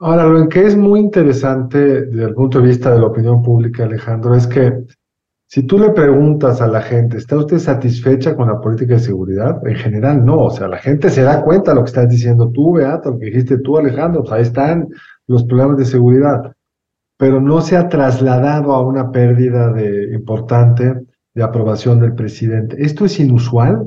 Ahora, 0.00 0.24
lo 0.24 0.48
que 0.48 0.66
es 0.66 0.76
muy 0.76 1.00
interesante 1.00 1.78
desde 2.06 2.24
el 2.24 2.34
punto 2.34 2.60
de 2.60 2.68
vista 2.68 2.92
de 2.92 2.98
la 2.98 3.06
opinión 3.06 3.42
pública, 3.42 3.84
Alejandro, 3.84 4.34
es 4.34 4.46
que 4.46 4.72
si 5.46 5.62
tú 5.62 5.78
le 5.78 5.90
preguntas 5.90 6.60
a 6.60 6.66
la 6.66 6.82
gente, 6.82 7.18
¿está 7.18 7.36
usted 7.36 7.58
satisfecha 7.58 8.34
con 8.34 8.48
la 8.48 8.60
política 8.60 8.94
de 8.94 9.00
seguridad? 9.00 9.64
En 9.66 9.76
general 9.76 10.24
no, 10.24 10.38
o 10.38 10.50
sea, 10.50 10.66
la 10.66 10.78
gente 10.78 11.10
se 11.10 11.22
da 11.22 11.42
cuenta 11.42 11.70
de 11.70 11.76
lo 11.76 11.84
que 11.84 11.90
estás 11.90 12.08
diciendo 12.08 12.50
tú, 12.50 12.72
Beato, 12.72 13.12
lo 13.12 13.18
que 13.18 13.26
dijiste 13.26 13.58
tú, 13.58 13.78
Alejandro, 13.78 14.22
pues 14.22 14.32
ahí 14.32 14.42
están 14.42 14.88
los 15.26 15.44
problemas 15.44 15.78
de 15.78 15.84
seguridad, 15.84 16.52
pero 17.16 17.40
no 17.40 17.60
se 17.60 17.76
ha 17.76 17.88
trasladado 17.88 18.72
a 18.72 18.82
una 18.82 19.10
pérdida 19.10 19.72
de, 19.72 20.14
importante 20.14 20.94
de 21.34 21.42
aprobación 21.42 22.00
del 22.00 22.14
presidente. 22.14 22.76
¿Esto 22.78 23.04
es 23.04 23.18
inusual 23.18 23.86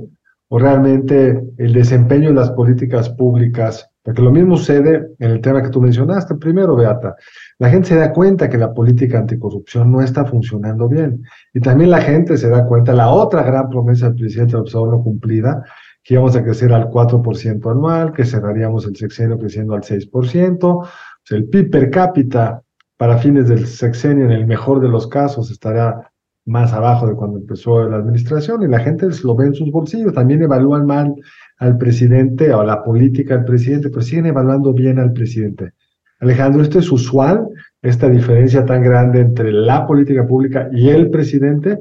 o 0.50 0.60
realmente 0.60 1.42
el 1.58 1.74
desempeño 1.74 2.30
de 2.30 2.36
las 2.36 2.52
políticas 2.52 3.10
públicas? 3.10 3.90
Porque 4.02 4.22
lo 4.22 4.32
mismo 4.32 4.56
sucede 4.56 5.10
en 5.20 5.32
el 5.32 5.42
tema 5.42 5.62
que 5.62 5.70
tú 5.70 5.82
mencionaste 5.82 6.36
primero, 6.36 6.76
Beata. 6.78 7.16
La 7.60 7.70
gente 7.70 7.90
se 7.90 7.96
da 7.96 8.14
cuenta 8.14 8.50
que 8.50 8.58
la 8.58 8.74
política 8.74 9.20
anticorrupción 9.20 9.92
no 9.92 10.02
está 10.02 10.24
funcionando 10.24 10.88
bien. 10.88 11.22
Y 11.54 11.60
también 11.60 11.90
la 11.90 12.00
gente 12.00 12.38
se 12.38 12.48
da 12.48 12.66
cuenta, 12.66 12.94
la 12.94 13.10
otra 13.10 13.44
gran 13.44 13.70
promesa 13.70 14.08
del 14.08 14.16
presidente 14.16 14.56
Observador 14.56 14.98
no 14.98 15.04
cumplida, 15.04 15.62
que 16.08 16.14
íbamos 16.14 16.38
a 16.38 16.44
crecer 16.44 16.72
al 16.72 16.90
4% 16.90 17.70
anual, 17.70 18.14
que 18.14 18.24
cerraríamos 18.24 18.86
el 18.88 18.96
sexenio 18.96 19.38
creciendo 19.38 19.76
al 19.76 19.82
6%, 19.82 20.88
el 21.32 21.46
PIB 21.46 21.72
per 21.72 21.90
cápita 21.90 22.62
para 22.98 23.18
fines 23.18 23.48
del 23.48 23.68
sexenio, 23.68 24.26
en 24.26 24.32
el 24.32 24.48
mejor 24.48 24.82
de 24.82 24.90
los 24.90 25.08
casos, 25.08 25.52
estará 25.52 26.12
más 26.46 26.72
abajo 26.74 27.08
de 27.08 27.14
cuando 27.14 27.38
empezó 27.40 27.88
la 27.88 27.98
administración 27.98 28.64
y 28.64 28.68
la 28.68 28.80
gente 28.80 29.08
lo 29.24 29.36
ve 29.36 29.48
en 29.48 29.54
sus 29.54 29.70
bolsillos. 29.70 30.14
También 30.14 30.42
evalúan 30.42 30.86
mal 30.86 31.14
al 31.58 31.78
presidente 31.78 32.54
o 32.54 32.64
la 32.64 32.84
política 32.84 33.36
del 33.36 33.46
presidente, 33.46 33.90
pero 33.90 34.02
siguen 34.02 34.28
evaluando 34.28 34.74
bien 34.74 34.98
al 34.98 35.12
presidente. 35.12 35.74
Alejandro, 36.20 36.64
¿esto 36.64 36.80
es 36.80 36.92
usual, 36.92 37.48
esta 37.82 38.10
diferencia 38.10 38.66
tan 38.66 38.82
grande 38.82 39.20
entre 39.20 39.52
la 39.52 39.86
política 39.86 40.26
pública 40.26 40.70
y 40.72 40.90
el 40.90 41.12
presidente? 41.12 41.78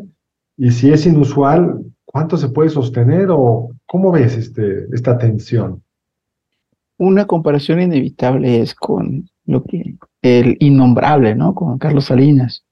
Y 0.56 0.72
si 0.72 0.90
es 0.90 1.06
inusual, 1.06 1.80
¿cuánto 2.04 2.36
se 2.36 2.48
puede 2.48 2.68
sostener 2.68 3.28
o 3.30 3.70
cómo 3.86 4.12
ves 4.12 4.36
este, 4.36 4.86
esta 4.92 5.16
tensión? 5.16 5.82
Una 6.98 7.26
comparación 7.26 7.80
inevitable 7.80 8.60
es 8.60 8.74
con 8.74 9.28
lo 9.44 9.62
que 9.64 9.96
el 10.22 10.56
innombrable, 10.60 11.34
¿no? 11.34 11.54
Con 11.54 11.78
Carlos 11.78 12.06
Salinas. 12.06 12.64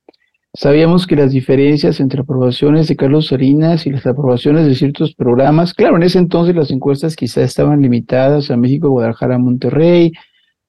Sabíamos 0.56 1.06
que 1.06 1.16
las 1.16 1.32
diferencias 1.32 1.98
entre 1.98 2.20
aprobaciones 2.20 2.86
de 2.86 2.94
Carlos 2.94 3.26
Salinas 3.26 3.86
y 3.86 3.90
las 3.90 4.06
aprobaciones 4.06 4.66
de 4.66 4.76
ciertos 4.76 5.14
programas, 5.14 5.74
claro, 5.74 5.96
en 5.96 6.04
ese 6.04 6.18
entonces 6.18 6.54
las 6.54 6.70
encuestas 6.70 7.16
quizás 7.16 7.44
estaban 7.44 7.82
limitadas 7.82 8.52
a 8.52 8.56
México, 8.56 8.88
Guadalajara, 8.88 9.36
Monterrey, 9.38 10.12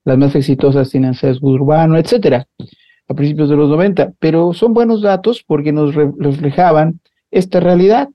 las 0.04 0.18
más 0.18 0.36
exitosas 0.36 0.90
tienen 0.90 1.14
sesgo 1.14 1.50
urbano, 1.50 1.98
etcétera, 1.98 2.48
a 3.08 3.14
principios 3.14 3.50
de 3.50 3.58
los 3.58 3.70
90, 3.70 4.14
pero 4.20 4.54
son 4.54 4.74
buenos 4.74 5.04
datos 5.04 5.44
porque 5.46 5.72
nos 5.72 5.94
reflejaban 5.94 7.00
esta 7.30 7.60
realidad, 7.60 8.10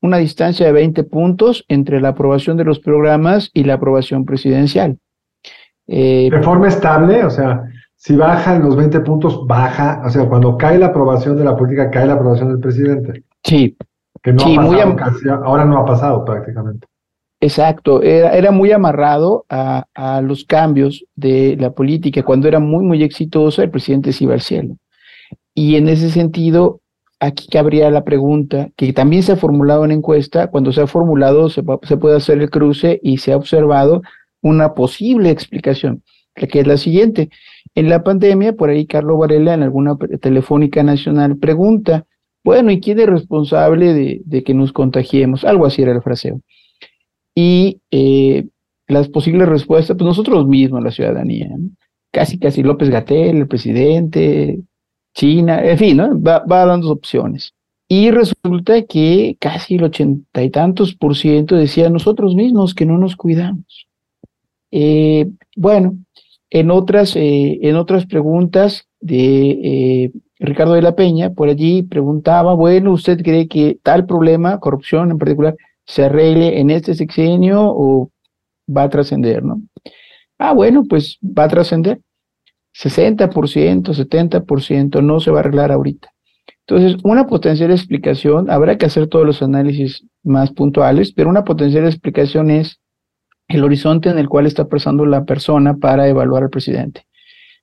una 0.00 0.18
distancia 0.18 0.66
de 0.66 0.72
20 0.72 1.04
puntos 1.04 1.64
entre 1.68 2.00
la 2.00 2.10
aprobación 2.10 2.56
de 2.56 2.64
los 2.64 2.80
programas 2.80 3.50
y 3.54 3.64
la 3.64 3.74
aprobación 3.74 4.24
presidencial. 4.24 4.98
Eh, 5.86 6.28
de 6.30 6.42
forma 6.42 6.68
estable, 6.68 7.24
o 7.24 7.30
sea, 7.30 7.62
si 7.94 8.16
bajan 8.16 8.62
los 8.62 8.76
20 8.76 9.00
puntos, 9.00 9.46
baja, 9.46 10.02
o 10.04 10.10
sea, 10.10 10.26
cuando 10.26 10.56
cae 10.56 10.78
la 10.78 10.86
aprobación 10.86 11.36
de 11.36 11.44
la 11.44 11.56
política, 11.56 11.90
cae 11.90 12.06
la 12.06 12.14
aprobación 12.14 12.48
del 12.48 12.60
presidente. 12.60 13.24
Sí. 13.42 13.76
Que 14.22 14.32
no 14.32 14.42
ha 14.42 14.96
pasado, 14.96 15.44
ahora 15.44 15.64
no 15.64 15.78
ha 15.78 15.84
pasado 15.84 16.24
prácticamente. 16.24 16.86
Exacto, 17.40 18.02
era, 18.02 18.30
era 18.30 18.50
muy 18.50 18.72
amarrado 18.72 19.44
a, 19.48 19.84
a, 19.94 20.22
los 20.22 20.44
cambios 20.44 21.04
de 21.14 21.56
la 21.60 21.70
política. 21.70 22.22
Cuando 22.22 22.48
era 22.48 22.58
muy, 22.58 22.84
muy 22.84 23.02
exitoso, 23.02 23.62
el 23.62 23.70
presidente 23.70 24.12
se 24.12 24.24
iba 24.24 24.34
al 24.34 24.40
cielo. 24.40 24.76
Y 25.54 25.76
en 25.76 25.88
ese 25.88 26.10
sentido, 26.10 26.80
aquí 27.20 27.48
cabría 27.48 27.90
la 27.90 28.04
pregunta, 28.04 28.70
que 28.76 28.92
también 28.92 29.22
se 29.22 29.32
ha 29.32 29.36
formulado 29.36 29.84
en 29.84 29.92
encuesta, 29.92 30.48
cuando 30.48 30.72
se 30.72 30.82
ha 30.82 30.86
formulado 30.86 31.48
se, 31.48 31.62
puede 31.62 32.16
hacer 32.16 32.40
el 32.40 32.50
cruce 32.50 33.00
y 33.02 33.18
se 33.18 33.32
ha 33.32 33.36
observado 33.36 34.02
una 34.42 34.74
posible 34.74 35.30
explicación. 35.30 36.02
que 36.34 36.60
es 36.60 36.66
la 36.66 36.76
siguiente. 36.76 37.30
En 37.74 37.88
la 37.88 38.02
pandemia, 38.02 38.54
por 38.54 38.70
ahí 38.70 38.86
Carlos 38.86 39.18
Varela 39.18 39.54
en 39.54 39.62
alguna 39.62 39.96
telefónica 40.20 40.82
nacional 40.82 41.38
pregunta, 41.38 42.04
bueno, 42.44 42.70
¿y 42.70 42.80
quién 42.80 43.00
es 43.00 43.06
responsable 43.06 43.92
de, 43.92 44.20
de 44.24 44.44
que 44.44 44.54
nos 44.54 44.72
contagiemos? 44.72 45.44
Algo 45.44 45.66
así 45.66 45.82
era 45.82 45.92
el 45.92 46.02
fraseo. 46.02 46.40
Y 47.34 47.80
eh, 47.90 48.46
las 48.88 49.08
posibles 49.08 49.48
respuestas, 49.48 49.96
pues 49.96 50.06
nosotros 50.06 50.46
mismos, 50.46 50.82
la 50.82 50.90
ciudadanía, 50.90 51.50
casi, 52.12 52.38
casi 52.38 52.62
López 52.62 52.88
Gatel, 52.88 53.36
el 53.36 53.48
presidente, 53.48 54.60
China, 55.16 55.64
en 55.64 55.78
fin, 55.78 55.96
¿no? 55.96 56.20
va, 56.20 56.44
dando 56.46 56.92
opciones. 56.92 57.54
Y 57.88 58.10
resulta 58.10 58.82
que 58.82 59.36
casi 59.40 59.76
el 59.76 59.84
ochenta 59.84 60.42
y 60.42 60.50
tantos 60.50 60.94
por 60.94 61.16
ciento 61.16 61.56
decían 61.56 61.94
nosotros 61.94 62.34
mismos 62.34 62.74
que 62.74 62.84
no 62.84 62.98
nos 62.98 63.16
cuidamos. 63.16 63.86
Eh, 64.70 65.30
bueno, 65.56 65.96
en 66.50 66.70
otras, 66.70 67.16
eh, 67.16 67.58
en 67.62 67.76
otras 67.76 68.04
preguntas 68.04 68.86
de 69.00 69.50
eh, 69.50 70.12
Ricardo 70.38 70.74
de 70.74 70.82
la 70.82 70.94
Peña, 70.94 71.32
por 71.32 71.48
allí 71.48 71.82
preguntaba, 71.82 72.52
bueno, 72.54 72.92
¿usted 72.92 73.22
cree 73.22 73.48
que 73.48 73.78
tal 73.82 74.04
problema, 74.04 74.60
corrupción 74.60 75.10
en 75.10 75.18
particular, 75.18 75.56
se 75.86 76.04
arregle 76.04 76.60
en 76.60 76.70
este 76.70 76.94
sexenio 76.94 77.62
o 77.64 78.10
va 78.68 78.82
a 78.82 78.90
trascender, 78.90 79.42
no? 79.42 79.62
Ah, 80.38 80.52
bueno, 80.52 80.84
pues 80.86 81.18
va 81.22 81.44
a 81.44 81.48
trascender. 81.48 82.00
60%, 82.82 83.94
70% 83.94 85.02
no 85.02 85.20
se 85.20 85.30
va 85.30 85.38
a 85.38 85.40
arreglar 85.40 85.72
ahorita. 85.72 86.10
Entonces, 86.66 87.00
una 87.04 87.26
potencial 87.26 87.70
explicación, 87.70 88.50
habrá 88.50 88.76
que 88.76 88.86
hacer 88.86 89.06
todos 89.06 89.24
los 89.24 89.40
análisis 89.40 90.04
más 90.24 90.50
puntuales, 90.52 91.12
pero 91.12 91.30
una 91.30 91.44
potencial 91.44 91.86
explicación 91.86 92.50
es 92.50 92.80
el 93.48 93.62
horizonte 93.62 94.10
en 94.10 94.18
el 94.18 94.28
cual 94.28 94.46
está 94.46 94.68
pasando 94.68 95.06
la 95.06 95.24
persona 95.24 95.76
para 95.76 96.08
evaluar 96.08 96.42
al 96.42 96.50
presidente. 96.50 97.06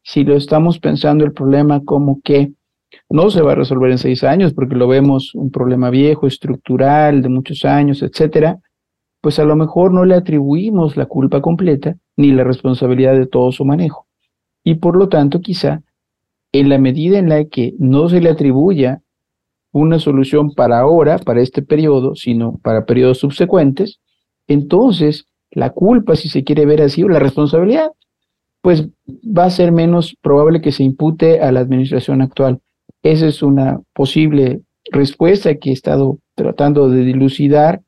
Si 0.03 0.23
lo 0.23 0.35
estamos 0.35 0.79
pensando 0.79 1.25
el 1.25 1.33
problema 1.33 1.81
como 1.83 2.21
que 2.23 2.53
no 3.09 3.29
se 3.29 3.41
va 3.41 3.53
a 3.53 3.55
resolver 3.55 3.91
en 3.91 3.97
seis 3.97 4.23
años, 4.23 4.53
porque 4.53 4.75
lo 4.75 4.87
vemos 4.87 5.35
un 5.35 5.51
problema 5.51 5.89
viejo, 5.89 6.25
estructural, 6.25 7.21
de 7.21 7.29
muchos 7.29 7.65
años, 7.65 8.01
etcétera, 8.01 8.59
pues 9.21 9.39
a 9.39 9.45
lo 9.45 9.55
mejor 9.55 9.93
no 9.93 10.05
le 10.05 10.15
atribuimos 10.15 10.97
la 10.97 11.05
culpa 11.05 11.41
completa 11.41 11.95
ni 12.17 12.31
la 12.31 12.43
responsabilidad 12.43 13.13
de 13.13 13.27
todo 13.27 13.51
su 13.51 13.65
manejo. 13.65 14.02
Y 14.63 14.75
por 14.75 14.95
lo 14.95 15.09
tanto, 15.09 15.41
quizá 15.41 15.81
en 16.51 16.69
la 16.69 16.77
medida 16.77 17.17
en 17.17 17.29
la 17.29 17.45
que 17.45 17.73
no 17.79 18.07
se 18.09 18.21
le 18.21 18.29
atribuya 18.29 19.01
una 19.71 19.99
solución 19.99 20.53
para 20.53 20.79
ahora, 20.79 21.17
para 21.17 21.41
este 21.41 21.61
periodo, 21.63 22.15
sino 22.15 22.57
para 22.59 22.85
periodos 22.85 23.17
subsecuentes, 23.17 23.99
entonces 24.47 25.25
la 25.51 25.71
culpa, 25.71 26.15
si 26.15 26.29
se 26.29 26.43
quiere 26.43 26.65
ver 26.65 26.81
así, 26.81 27.03
o 27.03 27.09
la 27.09 27.19
responsabilidad, 27.19 27.91
pues 28.61 28.87
va 29.07 29.45
a 29.45 29.49
ser 29.49 29.71
menos 29.71 30.15
probable 30.21 30.61
que 30.61 30.71
se 30.71 30.83
impute 30.83 31.41
a 31.41 31.51
la 31.51 31.59
administración 31.59 32.21
actual. 32.21 32.61
Esa 33.01 33.27
es 33.27 33.43
una 33.43 33.81
posible 33.93 34.61
respuesta 34.91 35.55
que 35.55 35.71
he 35.71 35.73
estado 35.73 36.19
tratando 36.35 36.89
de 36.89 37.03
dilucidar. 37.03 37.81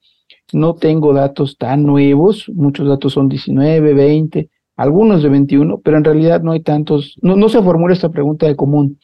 No 0.52 0.76
tengo 0.76 1.14
datos 1.14 1.58
tan 1.58 1.84
nuevos, 1.84 2.50
muchos 2.54 2.88
datos 2.88 3.14
son 3.14 3.30
19, 3.30 3.94
20, 3.94 4.50
algunos 4.76 5.24
de 5.24 5.30
21, 5.30 5.80
pero 5.80 5.98
en 5.98 6.04
realidad 6.04 6.42
no 6.42 6.52
hay 6.52 6.62
tantos, 6.62 7.18
no, 7.22 7.50
se 7.50 7.62
formula 7.62 7.94
esta 7.94 8.10
pregunta 8.10 8.46
de 8.46 8.56
común. 8.56 9.00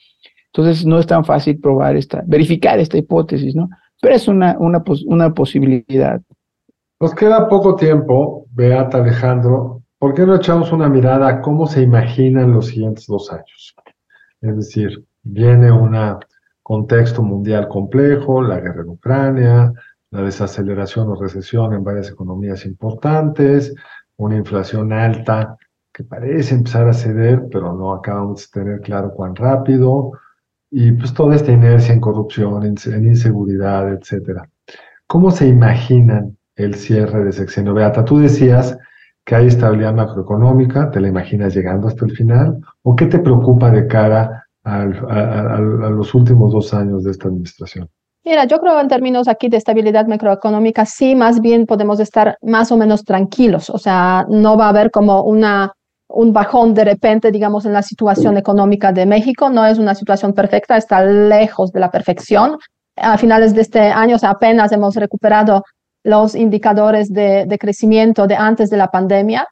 Entonces 0.54 0.86
no 0.86 1.00
es 1.00 1.08
tan 1.08 1.24
fácil 1.24 1.60
probar 1.60 1.96
esta, 1.96 2.24
verificar 2.26 2.80
esta 2.80 2.98
hipótesis, 2.98 3.56
¿no? 3.56 3.70
Pero 4.02 4.16
es 4.16 4.28
una, 4.28 4.58
una, 4.60 4.84
una 5.06 5.34
posibilidad. 5.34 6.22
Nos 7.00 7.16
queda 7.16 7.48
poco 7.48 7.76
tiempo, 7.76 8.48
Beata 8.52 8.98
Alejandro. 8.98 9.82
¿Por 9.98 10.14
qué 10.14 10.26
no 10.26 10.36
echamos 10.36 10.72
una 10.72 10.90
mirada 10.90 11.28
a 11.28 11.42
cómo 11.42 11.68
se 11.68 11.82
imaginan 11.82 12.52
los 12.52 12.68
siguientes 12.68 13.06
dos 13.08 13.32
años? 13.32 13.76
Es 14.42 14.56
decir, 14.56 15.06
viene 15.24 15.72
un 15.72 15.96
contexto 16.64 17.22
mundial 17.22 17.68
complejo, 17.68 18.42
la 18.42 18.60
guerra 18.60 18.82
en 18.82 18.90
Ucrania, 18.90 19.74
la 20.10 20.22
desaceleración 20.24 21.08
o 21.10 21.16
recesión 21.16 21.74
en 21.74 21.84
varias 21.84 22.10
economías 22.10 22.66
importantes, 22.66 23.74
una 24.22 24.38
inflación 24.38 24.94
alta 24.94 25.58
que 25.94 26.04
parece 26.04 26.56
empezar 26.56 26.88
a 26.88 26.94
ceder, 26.94 27.48
pero 27.52 27.74
no 27.74 27.94
acabamos 27.94 28.50
de 28.52 28.62
tener 28.62 28.82
claro 28.82 29.12
cuán 29.14 29.36
rápido, 29.36 30.12
y 30.70 30.92
pues 30.94 31.14
toda 31.14 31.36
esta 31.36 31.52
inercia 31.52 31.94
en 31.94 32.00
corrupción, 32.00 32.64
en, 32.64 33.06
inseguridad, 33.06 33.92
etcétera. 33.92 34.48
¿Cómo 35.08 35.32
se 35.32 35.48
imaginan 35.48 36.38
el 36.56 36.76
cierre 36.76 37.26
de 37.26 37.32
sexenio? 37.34 37.74
Beata, 37.74 38.06
tú 38.06 38.20
decías 38.20 38.78
que 39.26 39.36
hay 39.36 39.48
estabilidad 39.48 39.94
macroeconómica, 39.94 40.90
¿te 40.92 41.02
la 41.02 41.10
imaginas 41.10 41.54
llegando 41.54 41.88
hasta 41.88 42.06
el 42.06 42.16
final? 42.16 42.62
¿O 42.84 42.96
qué 42.96 43.08
te 43.08 43.20
preocupa 43.20 43.70
de 43.72 43.88
cara 43.88 44.48
a 44.64 44.86
los 44.86 46.14
últimos 46.14 46.54
dos 46.54 46.74
años 46.74 47.04
de 47.04 47.12
esta 47.12 47.28
administración? 47.28 47.90
Mira, 48.24 48.46
yo 48.46 48.60
creo 48.60 48.80
en 48.80 48.88
términos 48.88 49.28
aquí 49.28 49.50
de 49.50 49.58
estabilidad 49.58 50.06
macroeconómica, 50.06 50.86
sí, 50.86 51.16
más 51.16 51.42
bien 51.42 51.66
podemos 51.66 52.00
estar 52.00 52.38
más 52.44 52.72
o 52.72 52.78
menos 52.78 53.04
tranquilos. 53.04 53.72
O 53.72 53.80
sea, 53.80 54.26
no 54.30 54.56
va 54.58 54.66
a 54.66 54.70
haber 54.70 54.92
como 54.92 55.24
una, 55.24 55.74
un 56.08 56.32
bajón 56.32 56.76
de 56.76 56.86
repente, 56.86 57.32
digamos, 57.32 57.66
en 57.66 57.74
la 57.74 57.82
situación 57.82 58.38
económica 58.38 58.92
de 58.92 59.08
México. 59.08 59.50
No 59.50 59.66
es 59.66 59.80
una 59.80 59.96
situación 59.96 60.34
perfecta, 60.34 60.78
está 60.78 61.04
lejos 61.04 61.72
de 61.72 61.80
la 61.80 61.90
perfección. 61.90 62.58
A 62.96 63.18
finales 63.18 63.56
de 63.56 63.62
este 63.62 63.80
año 63.80 64.18
apenas 64.22 64.72
hemos 64.72 64.96
recuperado 64.96 65.64
los 66.04 66.36
indicadores 66.36 67.10
de, 67.10 67.46
de 67.48 67.58
crecimiento 67.58 68.28
de 68.28 68.36
antes 68.36 68.70
de 68.70 68.78
la 68.78 68.90
pandemia. 68.90 69.48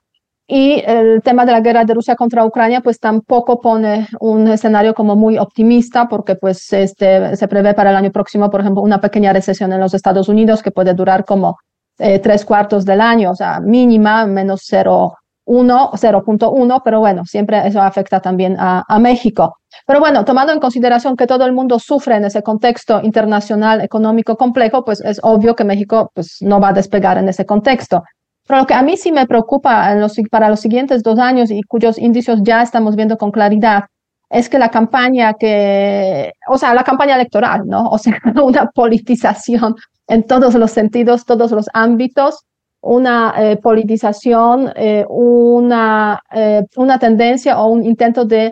Y 0.51 0.81
el 0.83 1.21
tema 1.21 1.45
de 1.45 1.51
la 1.51 1.59
guerra 1.61 1.85
de 1.85 1.93
Rusia 1.93 2.15
contra 2.15 2.43
Ucrania, 2.43 2.81
pues 2.81 2.99
tampoco 2.99 3.59
pone 3.61 4.07
un 4.19 4.47
escenario 4.47 4.95
como 4.95 5.15
muy 5.15 5.37
optimista, 5.37 6.07
porque 6.09 6.33
pues 6.33 6.73
este, 6.73 7.35
se 7.35 7.47
prevé 7.47 7.75
para 7.75 7.91
el 7.91 7.95
año 7.95 8.11
próximo, 8.11 8.49
por 8.49 8.61
ejemplo, 8.61 8.81
una 8.81 8.99
pequeña 8.99 9.31
recesión 9.31 9.71
en 9.73 9.79
los 9.79 9.93
Estados 9.93 10.27
Unidos 10.27 10.63
que 10.63 10.71
puede 10.71 10.95
durar 10.95 11.23
como 11.23 11.57
eh, 11.99 12.17
tres 12.17 12.45
cuartos 12.45 12.83
del 12.83 12.99
año, 12.99 13.29
o 13.29 13.35
sea, 13.35 13.59
mínima, 13.59 14.25
menos 14.25 14.63
0,1, 14.67 15.11
0.1, 15.45 16.81
pero 16.83 16.99
bueno, 16.99 17.25
siempre 17.25 17.67
eso 17.67 17.79
afecta 17.79 18.19
también 18.19 18.55
a, 18.57 18.83
a 18.87 18.97
México. 18.97 19.55
Pero 19.85 19.99
bueno, 19.99 20.25
tomando 20.25 20.51
en 20.51 20.59
consideración 20.59 21.15
que 21.15 21.27
todo 21.27 21.45
el 21.45 21.53
mundo 21.53 21.77
sufre 21.77 22.15
en 22.15 22.25
ese 22.25 22.41
contexto 22.41 23.01
internacional 23.03 23.81
económico 23.81 24.35
complejo, 24.35 24.83
pues 24.83 24.99
es 25.01 25.19
obvio 25.21 25.55
que 25.55 25.63
México 25.63 26.09
pues, 26.15 26.37
no 26.41 26.59
va 26.59 26.69
a 26.69 26.73
despegar 26.73 27.19
en 27.19 27.29
ese 27.29 27.45
contexto. 27.45 28.03
Pero 28.49 28.61
lo 28.61 28.67
que 28.67 28.73
a 28.73 28.81
mí 28.81 28.97
sí 28.97 29.11
me 29.11 29.27
preocupa 29.27 29.95
para 30.31 30.49
los 30.49 30.59
siguientes 30.59 31.03
dos 31.03 31.19
años 31.19 31.51
y 31.51 31.61
cuyos 31.61 31.99
indicios 31.99 32.39
ya 32.41 32.63
estamos 32.63 32.95
viendo 32.95 33.15
con 33.15 33.29
claridad 33.29 33.83
es 34.27 34.49
que 34.49 34.57
la 34.57 34.69
campaña 34.69 35.35
que, 35.35 36.33
o 36.47 36.57
sea, 36.57 36.73
la 36.73 36.83
campaña 36.83 37.13
electoral, 37.13 37.67
¿no? 37.67 37.87
O 37.89 37.99
sea, 37.99 38.17
una 38.43 38.71
politización 38.71 39.75
en 40.07 40.23
todos 40.23 40.55
los 40.55 40.71
sentidos, 40.71 41.25
todos 41.25 41.51
los 41.51 41.67
ámbitos, 41.75 42.39
una 42.81 43.35
eh, 43.37 43.57
politización, 43.57 44.73
eh, 44.75 45.05
una, 45.09 46.19
eh, 46.33 46.63
una 46.75 46.97
tendencia 46.97 47.59
o 47.59 47.67
un 47.67 47.85
intento 47.85 48.25
de 48.25 48.51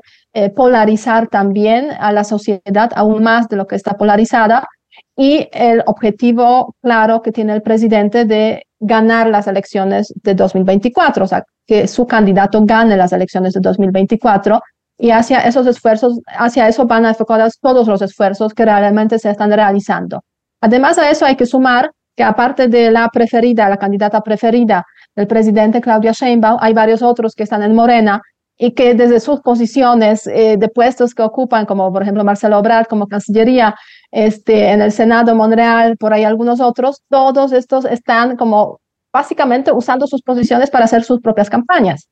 polarizar 0.55 1.27
también 1.27 1.89
a 1.99 2.11
la 2.11 2.23
sociedad 2.23 2.91
aún 2.95 3.23
más 3.23 3.47
de 3.47 3.55
lo 3.55 3.65
que 3.65 3.75
está 3.75 3.97
polarizada 3.97 4.67
y 5.15 5.49
el 5.51 5.81
objetivo 5.87 6.75
claro 6.83 7.23
que 7.23 7.31
tiene 7.31 7.55
el 7.55 7.63
presidente 7.63 8.25
de 8.25 8.66
ganar 8.79 9.27
las 9.27 9.47
elecciones 9.47 10.13
de 10.23 10.35
2024, 10.35 11.25
o 11.25 11.27
sea, 11.27 11.43
que 11.65 11.87
su 11.87 12.05
candidato 12.05 12.63
gane 12.63 12.95
las 12.95 13.11
elecciones 13.13 13.53
de 13.53 13.59
2024 13.59 14.61
y 14.97 15.11
hacia 15.11 15.41
esos 15.41 15.67
esfuerzos, 15.67 16.19
hacia 16.37 16.67
eso 16.67 16.85
van 16.85 17.05
a 17.05 17.09
enfocar 17.09 17.49
todos 17.61 17.87
los 17.87 18.01
esfuerzos 18.01 18.53
que 18.53 18.65
realmente 18.65 19.19
se 19.19 19.29
están 19.29 19.51
realizando. 19.51 20.23
Además 20.61 20.97
a 20.97 21.09
eso 21.09 21.25
hay 21.25 21.35
que 21.35 21.45
sumar 21.45 21.91
que 22.15 22.23
aparte 22.23 22.67
de 22.67 22.89
la 22.89 23.09
preferida, 23.09 23.69
la 23.69 23.77
candidata 23.77 24.21
preferida 24.21 24.83
del 25.15 25.27
presidente 25.27 25.81
Claudia 25.81 26.13
Sheinbaum, 26.13 26.57
hay 26.59 26.73
varios 26.73 27.03
otros 27.03 27.35
que 27.35 27.43
están 27.43 27.61
en 27.61 27.75
Morena 27.75 28.21
y 28.57 28.71
que 28.71 28.95
desde 28.95 29.19
sus 29.19 29.41
posiciones 29.41 30.25
eh, 30.27 30.57
de 30.57 30.69
puestos 30.69 31.13
que 31.13 31.21
ocupan, 31.21 31.65
como 31.65 31.91
por 31.91 32.01
ejemplo 32.01 32.23
Marcelo 32.23 32.57
Obrador 32.57 32.87
como 32.87 33.07
Cancillería, 33.07 33.75
este, 34.11 34.71
en 34.71 34.81
el 34.81 34.91
Senado 34.91 35.35
Monreal, 35.35 35.97
por 35.97 36.13
ahí 36.13 36.23
algunos 36.23 36.59
otros, 36.59 37.03
todos 37.09 37.51
estos 37.51 37.85
están 37.85 38.35
como 38.35 38.79
básicamente 39.13 39.71
usando 39.71 40.07
sus 40.07 40.21
posiciones 40.21 40.69
para 40.69 40.85
hacer 40.85 41.03
sus 41.03 41.21
propias 41.21 41.49
campañas. 41.49 42.07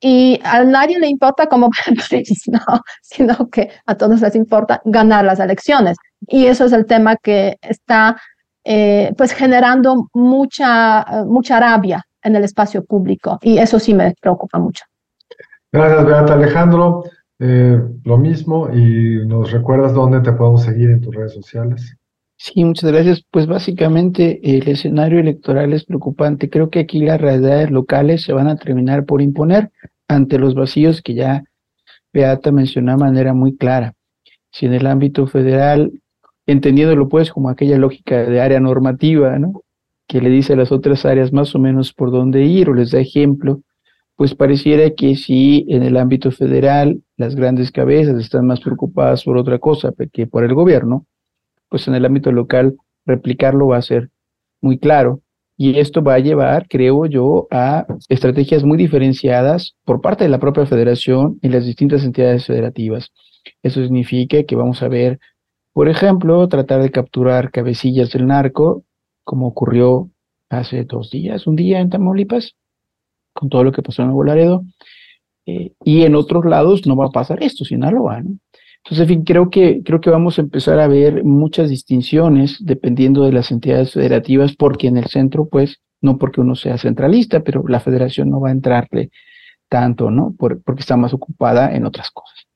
Y 0.00 0.40
a 0.44 0.62
nadie 0.62 0.98
le 0.98 1.08
importa 1.08 1.46
cómo 1.46 1.70
no, 2.46 2.60
sino 3.02 3.50
que 3.50 3.70
a 3.86 3.94
todos 3.96 4.20
les 4.20 4.34
importa 4.36 4.80
ganar 4.84 5.24
las 5.24 5.40
elecciones. 5.40 5.96
Y 6.26 6.46
eso 6.46 6.66
es 6.66 6.72
el 6.72 6.86
tema 6.86 7.16
que 7.16 7.58
está 7.62 8.16
eh, 8.64 9.12
pues 9.16 9.32
generando 9.32 10.08
mucha, 10.12 11.24
mucha 11.26 11.58
rabia 11.58 12.04
en 12.22 12.36
el 12.36 12.44
espacio 12.44 12.84
público 12.84 13.38
y 13.42 13.58
eso 13.58 13.78
sí 13.78 13.94
me 13.94 14.14
preocupa 14.20 14.58
mucho. 14.58 14.84
Gracias, 15.72 16.06
Beata 16.06 16.34
Alejandro. 16.34 17.04
Eh, 17.40 17.80
lo 18.04 18.18
mismo 18.18 18.68
y 18.74 19.26
nos 19.26 19.52
recuerdas 19.52 19.94
dónde 19.94 20.20
te 20.20 20.32
podemos 20.32 20.62
seguir 20.62 20.90
en 20.90 21.00
tus 21.00 21.14
redes 21.14 21.34
sociales. 21.34 21.96
Sí, 22.36 22.64
muchas 22.64 22.90
gracias. 22.90 23.24
Pues 23.30 23.46
básicamente 23.46 24.40
el 24.42 24.68
escenario 24.68 25.20
electoral 25.20 25.72
es 25.72 25.84
preocupante. 25.84 26.48
Creo 26.48 26.70
que 26.70 26.80
aquí 26.80 27.00
las 27.00 27.20
realidades 27.20 27.70
locales 27.70 28.22
se 28.22 28.32
van 28.32 28.48
a 28.48 28.56
terminar 28.56 29.04
por 29.04 29.20
imponer. 29.22 29.70
ante 30.10 30.38
los 30.38 30.54
vacíos 30.54 31.02
que 31.02 31.12
ya 31.14 31.44
Beata 32.14 32.50
mencionó 32.50 32.92
de 32.92 32.98
manera 32.98 33.34
muy 33.34 33.56
clara. 33.56 33.92
Si 34.50 34.64
en 34.64 34.72
el 34.72 34.86
ámbito 34.86 35.26
federal, 35.26 35.92
entendiéndolo 36.46 37.08
pues 37.08 37.30
como 37.30 37.50
aquella 37.50 37.76
lógica 37.76 38.24
de 38.24 38.40
área 38.40 38.58
normativa, 38.58 39.38
¿no? 39.38 39.62
que 40.08 40.22
le 40.22 40.30
dice 40.30 40.54
a 40.54 40.56
las 40.56 40.72
otras 40.72 41.04
áreas 41.04 41.32
más 41.32 41.54
o 41.54 41.58
menos 41.58 41.92
por 41.92 42.10
dónde 42.10 42.42
ir 42.44 42.70
o 42.70 42.74
les 42.74 42.90
da 42.90 42.98
ejemplo, 42.98 43.60
pues 44.18 44.34
pareciera 44.34 44.90
que 44.96 45.14
si 45.14 45.64
en 45.68 45.84
el 45.84 45.96
ámbito 45.96 46.32
federal 46.32 47.04
las 47.16 47.36
grandes 47.36 47.70
cabezas 47.70 48.20
están 48.20 48.48
más 48.48 48.60
preocupadas 48.60 49.22
por 49.22 49.36
otra 49.36 49.60
cosa 49.60 49.92
que 50.12 50.26
por 50.26 50.42
el 50.42 50.54
gobierno, 50.54 51.06
pues 51.68 51.86
en 51.86 51.94
el 51.94 52.04
ámbito 52.04 52.32
local 52.32 52.74
replicarlo 53.06 53.68
va 53.68 53.76
a 53.76 53.82
ser 53.82 54.10
muy 54.60 54.76
claro. 54.76 55.20
Y 55.56 55.78
esto 55.78 56.02
va 56.02 56.14
a 56.14 56.18
llevar, 56.18 56.66
creo 56.68 57.06
yo, 57.06 57.46
a 57.52 57.86
estrategias 58.08 58.64
muy 58.64 58.76
diferenciadas 58.76 59.76
por 59.84 60.00
parte 60.00 60.24
de 60.24 60.30
la 60.30 60.40
propia 60.40 60.66
federación 60.66 61.38
y 61.40 61.50
las 61.50 61.64
distintas 61.64 62.02
entidades 62.02 62.44
federativas. 62.44 63.12
Eso 63.62 63.80
significa 63.80 64.42
que 64.42 64.56
vamos 64.56 64.82
a 64.82 64.88
ver, 64.88 65.20
por 65.72 65.88
ejemplo, 65.88 66.48
tratar 66.48 66.82
de 66.82 66.90
capturar 66.90 67.52
cabecillas 67.52 68.10
del 68.10 68.26
narco, 68.26 68.82
como 69.22 69.46
ocurrió 69.46 70.10
hace 70.50 70.82
dos 70.82 71.12
días, 71.12 71.46
un 71.46 71.54
día 71.54 71.78
en 71.78 71.90
Tamaulipas, 71.90 72.56
con 73.38 73.48
todo 73.48 73.64
lo 73.64 73.72
que 73.72 73.82
pasó 73.82 74.02
en 74.02 74.08
Nuevo 74.08 74.24
Laredo. 74.24 74.64
Eh, 75.46 75.72
y 75.84 76.02
en 76.02 76.14
otros 76.14 76.44
lados 76.44 76.86
no 76.86 76.96
va 76.96 77.06
a 77.06 77.10
pasar 77.10 77.42
esto, 77.42 77.64
Sinaloa, 77.64 78.20
¿no? 78.22 78.38
Entonces, 78.84 79.02
en 79.02 79.08
fin, 79.08 79.24
creo 79.24 79.50
que, 79.50 79.82
creo 79.84 80.00
que 80.00 80.10
vamos 80.10 80.38
a 80.38 80.42
empezar 80.42 80.78
a 80.78 80.88
ver 80.88 81.24
muchas 81.24 81.68
distinciones 81.68 82.56
dependiendo 82.60 83.24
de 83.24 83.32
las 83.32 83.50
entidades 83.50 83.92
federativas, 83.92 84.56
porque 84.56 84.86
en 84.86 84.96
el 84.96 85.06
centro, 85.06 85.46
pues, 85.48 85.80
no 86.00 86.16
porque 86.16 86.40
uno 86.40 86.54
sea 86.54 86.78
centralista, 86.78 87.40
pero 87.40 87.64
la 87.68 87.80
federación 87.80 88.30
no 88.30 88.40
va 88.40 88.48
a 88.48 88.52
entrarle 88.52 89.10
tanto, 89.68 90.10
¿no? 90.10 90.34
porque 90.38 90.80
está 90.80 90.96
más 90.96 91.12
ocupada 91.12 91.74
en 91.74 91.84
otras 91.84 92.10
cosas. 92.10 92.46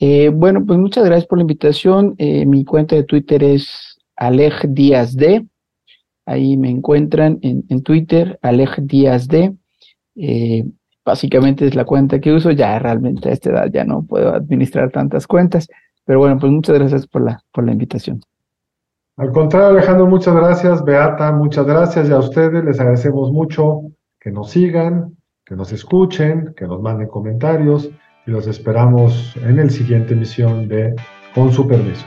Eh, 0.00 0.30
bueno, 0.30 0.64
pues 0.64 0.78
muchas 0.78 1.04
gracias 1.04 1.26
por 1.26 1.38
la 1.38 1.42
invitación. 1.42 2.14
Eh, 2.18 2.46
mi 2.46 2.64
cuenta 2.64 2.94
de 2.94 3.02
Twitter 3.02 3.42
es 3.42 3.98
Alej 4.16 4.68
Díaz 4.68 5.16
D. 5.16 5.44
Ahí 6.24 6.56
me 6.56 6.70
encuentran 6.70 7.38
en, 7.42 7.64
en 7.68 7.82
Twitter, 7.82 8.38
Alej 8.42 8.76
Díaz 8.82 9.26
D. 9.28 9.54
Eh, 10.18 10.64
básicamente 11.04 11.66
es 11.66 11.74
la 11.74 11.84
cuenta 11.84 12.20
que 12.20 12.32
uso, 12.32 12.50
ya 12.50 12.78
realmente 12.78 13.28
a 13.28 13.32
esta 13.32 13.50
edad 13.50 13.70
ya 13.72 13.84
no 13.84 14.02
puedo 14.02 14.34
administrar 14.34 14.90
tantas 14.90 15.26
cuentas, 15.26 15.68
pero 16.04 16.18
bueno, 16.18 16.38
pues 16.38 16.52
muchas 16.52 16.78
gracias 16.78 17.06
por 17.06 17.22
la, 17.22 17.40
por 17.52 17.64
la 17.64 17.72
invitación. 17.72 18.20
Al 19.16 19.32
contrario, 19.32 19.68
Alejandro, 19.70 20.06
muchas 20.06 20.34
gracias. 20.34 20.84
Beata, 20.84 21.32
muchas 21.32 21.66
gracias. 21.66 22.08
Y 22.08 22.12
a 22.12 22.18
ustedes 22.18 22.64
les 22.64 22.78
agradecemos 22.78 23.32
mucho 23.32 23.82
que 24.20 24.30
nos 24.30 24.50
sigan, 24.50 25.16
que 25.44 25.56
nos 25.56 25.72
escuchen, 25.72 26.54
que 26.56 26.66
nos 26.66 26.80
manden 26.80 27.08
comentarios 27.08 27.90
y 28.26 28.30
los 28.30 28.46
esperamos 28.46 29.36
en 29.44 29.58
el 29.58 29.70
siguiente 29.70 30.14
emisión 30.14 30.68
de 30.68 30.94
Con 31.34 31.52
su 31.52 31.66
permiso. 31.66 32.06